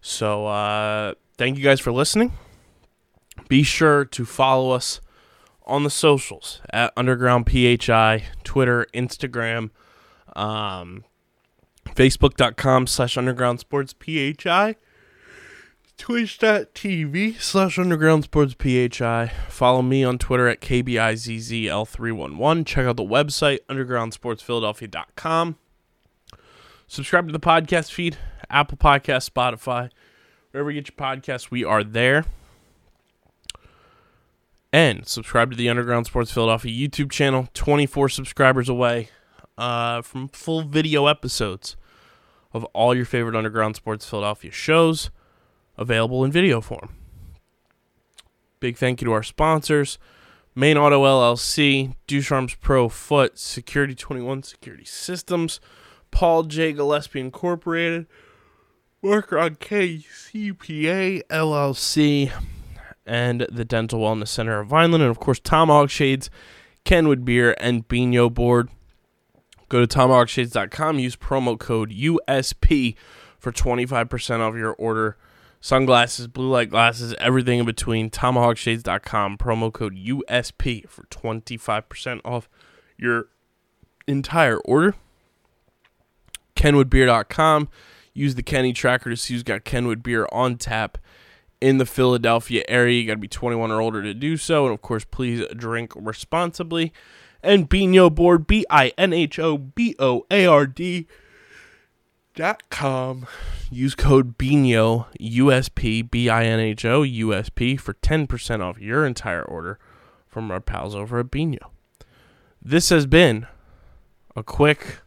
So 0.00 0.46
uh, 0.46 1.14
thank 1.36 1.58
you 1.58 1.64
guys 1.64 1.80
for 1.80 1.92
listening. 1.92 2.32
Be 3.48 3.62
sure 3.62 4.04
to 4.06 4.24
follow 4.24 4.70
us 4.70 5.00
on 5.66 5.84
the 5.84 5.90
socials 5.90 6.60
at 6.72 6.92
Underground 6.96 7.50
PHI, 7.50 8.24
Twitter, 8.44 8.86
Instagram, 8.94 9.70
um, 10.34 11.04
Facebook.com 11.94 12.86
slash 12.86 13.16
Underground 13.16 13.60
Sports 13.60 13.94
PHI. 13.94 14.76
twitch.tv 15.98 17.40
slash 17.40 17.78
underground 17.78 18.24
sports 18.24 18.54
phi 18.58 19.30
follow 19.50 19.82
me 19.82 20.02
on 20.02 20.16
twitter 20.16 20.48
at 20.48 20.62
kbizzl311 20.62 22.64
check 22.64 22.86
out 22.86 22.96
the 22.96 23.02
website 23.02 23.58
undergroundsportsphiladelphia.com 23.68 25.56
subscribe 26.90 27.28
to 27.28 27.32
the 27.32 27.38
podcast 27.38 27.92
feed 27.92 28.18
apple 28.50 28.76
podcast 28.76 29.30
spotify 29.30 29.88
wherever 30.50 30.72
you 30.72 30.80
get 30.80 30.90
your 30.90 30.96
podcasts 30.96 31.48
we 31.48 31.62
are 31.62 31.84
there 31.84 32.24
and 34.72 35.06
subscribe 35.06 35.52
to 35.52 35.56
the 35.56 35.68
underground 35.68 36.04
sports 36.04 36.32
philadelphia 36.32 36.88
youtube 36.88 37.08
channel 37.08 37.46
24 37.54 38.08
subscribers 38.08 38.68
away 38.68 39.08
uh, 39.56 40.02
from 40.02 40.26
full 40.30 40.62
video 40.62 41.06
episodes 41.06 41.76
of 42.52 42.64
all 42.66 42.92
your 42.92 43.04
favorite 43.04 43.36
underground 43.36 43.76
sports 43.76 44.04
philadelphia 44.04 44.50
shows 44.50 45.10
available 45.78 46.24
in 46.24 46.32
video 46.32 46.60
form. 46.60 46.96
Big 48.58 48.76
thank 48.76 49.00
you 49.00 49.06
to 49.06 49.12
our 49.12 49.22
sponsors 49.22 49.98
Main 50.52 50.76
Auto 50.76 51.04
LLC, 51.04 51.94
Ducharme's 52.08 52.56
Pro 52.56 52.88
Foot, 52.88 53.38
Security 53.38 53.94
21 53.94 54.42
Security 54.42 54.84
Systems, 54.84 55.60
Paul 56.10 56.44
J. 56.44 56.72
Gillespie 56.72 57.20
Incorporated, 57.20 58.06
Mark 59.02 59.32
on 59.32 59.56
K. 59.56 59.98
CPA 59.98 61.22
LLC, 61.28 62.32
and 63.06 63.46
the 63.50 63.64
Dental 63.64 64.00
Wellness 64.00 64.28
Center 64.28 64.60
of 64.60 64.68
Vineland, 64.68 65.02
and 65.02 65.10
of 65.10 65.18
course, 65.18 65.40
Tomahawk 65.40 65.90
Shades, 65.90 66.30
Kenwood 66.84 67.24
Beer, 67.24 67.54
and 67.58 67.88
Binho 67.88 68.32
Board. 68.32 68.68
Go 69.68 69.84
to 69.84 69.86
tomahawkshades.com, 69.86 70.98
use 70.98 71.16
promo 71.16 71.58
code 71.58 71.90
USP 71.90 72.96
for 73.38 73.52
25% 73.52 74.40
off 74.40 74.54
your 74.54 74.72
order 74.72 75.16
sunglasses, 75.60 76.26
blue 76.26 76.48
light 76.48 76.70
glasses, 76.70 77.14
everything 77.18 77.60
in 77.60 77.66
between. 77.66 78.10
TomahawkShades.com, 78.10 79.38
promo 79.38 79.72
code 79.72 79.96
USP 79.96 80.88
for 80.88 81.04
25% 81.04 82.20
off 82.24 82.48
your 82.96 83.28
entire 84.06 84.58
order. 84.58 84.94
KenwoodBeer.com, 86.60 87.70
use 88.12 88.34
the 88.34 88.42
Kenny 88.42 88.74
tracker 88.74 89.08
to 89.08 89.16
see 89.16 89.32
who's 89.32 89.42
got 89.42 89.64
Kenwood 89.64 90.02
beer 90.02 90.28
on 90.30 90.58
tap 90.58 90.98
in 91.58 91.78
the 91.78 91.86
Philadelphia 91.86 92.62
area. 92.68 93.00
You 93.00 93.06
got 93.06 93.14
to 93.14 93.18
be 93.18 93.28
21 93.28 93.70
or 93.70 93.80
older 93.80 94.02
to 94.02 94.12
do 94.12 94.36
so. 94.36 94.66
And 94.66 94.74
of 94.74 94.82
course, 94.82 95.06
please 95.06 95.42
drink 95.56 95.94
responsibly. 95.96 96.92
And 97.42 97.70
Binho 97.70 98.14
Board, 98.14 98.46
B 98.46 98.66
I 98.68 98.92
N 98.98 99.14
H 99.14 99.38
O 99.38 99.56
B 99.56 99.96
O 99.98 100.26
A 100.30 100.44
R 100.44 100.66
D 100.66 101.06
dot 102.34 102.68
com. 102.68 103.26
Use 103.70 103.94
code 103.94 104.36
BINHO 104.36 105.06
USP 105.18 106.10
B 106.10 106.28
I 106.28 106.44
N 106.44 106.60
H 106.60 106.84
O 106.84 107.00
USP 107.00 107.80
for 107.80 107.94
ten 107.94 108.26
percent 108.26 108.60
off 108.60 108.78
your 108.78 109.06
entire 109.06 109.42
order 109.42 109.78
from 110.28 110.50
our 110.50 110.60
pals 110.60 110.94
over 110.94 111.20
at 111.20 111.30
Binho. 111.30 111.70
This 112.60 112.90
has 112.90 113.06
been 113.06 113.46
a 114.36 114.42
quick 114.42 114.98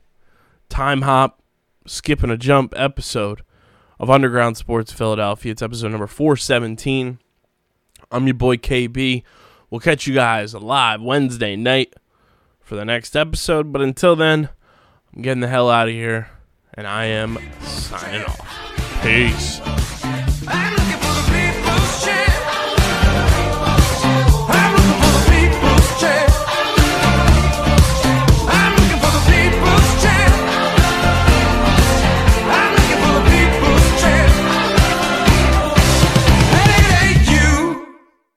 time 0.69 1.03
hop, 1.03 1.42
skip 1.86 2.24
and 2.24 2.32
a 2.32 2.38
jump 2.38 2.74
episode 2.76 3.41
of 4.00 4.10
Underground 4.10 4.58
Sports 4.58 4.91
Philadelphia. 4.91 5.52
It's 5.52 5.62
episode 5.62 5.91
number 5.91 6.08
four 6.08 6.36
seventeen. 6.36 7.19
I'm 8.12 8.28
your 8.28 8.36
boy 8.36 8.58
KB. 8.58 9.24
We'll 9.69 9.80
catch 9.80 10.06
you 10.06 10.13
guys 10.13 10.54
live 10.54 11.02
Wednesday 11.02 11.56
night 11.56 11.96
for 12.62 12.76
the 12.76 12.86
next 12.86 13.15
episode. 13.15 13.72
But 13.72 13.82
until 13.82 14.15
then, 14.15 14.50
I'm 15.15 15.22
getting 15.22 15.41
the 15.41 15.48
hell 15.48 15.69
out 15.69 15.88
of 15.88 15.93
here 15.93 16.30
and 16.76 16.88
I 16.88 17.06
am 17.06 17.39
signing 17.62 18.24
off. 18.24 19.02
Peace. 19.02 20.02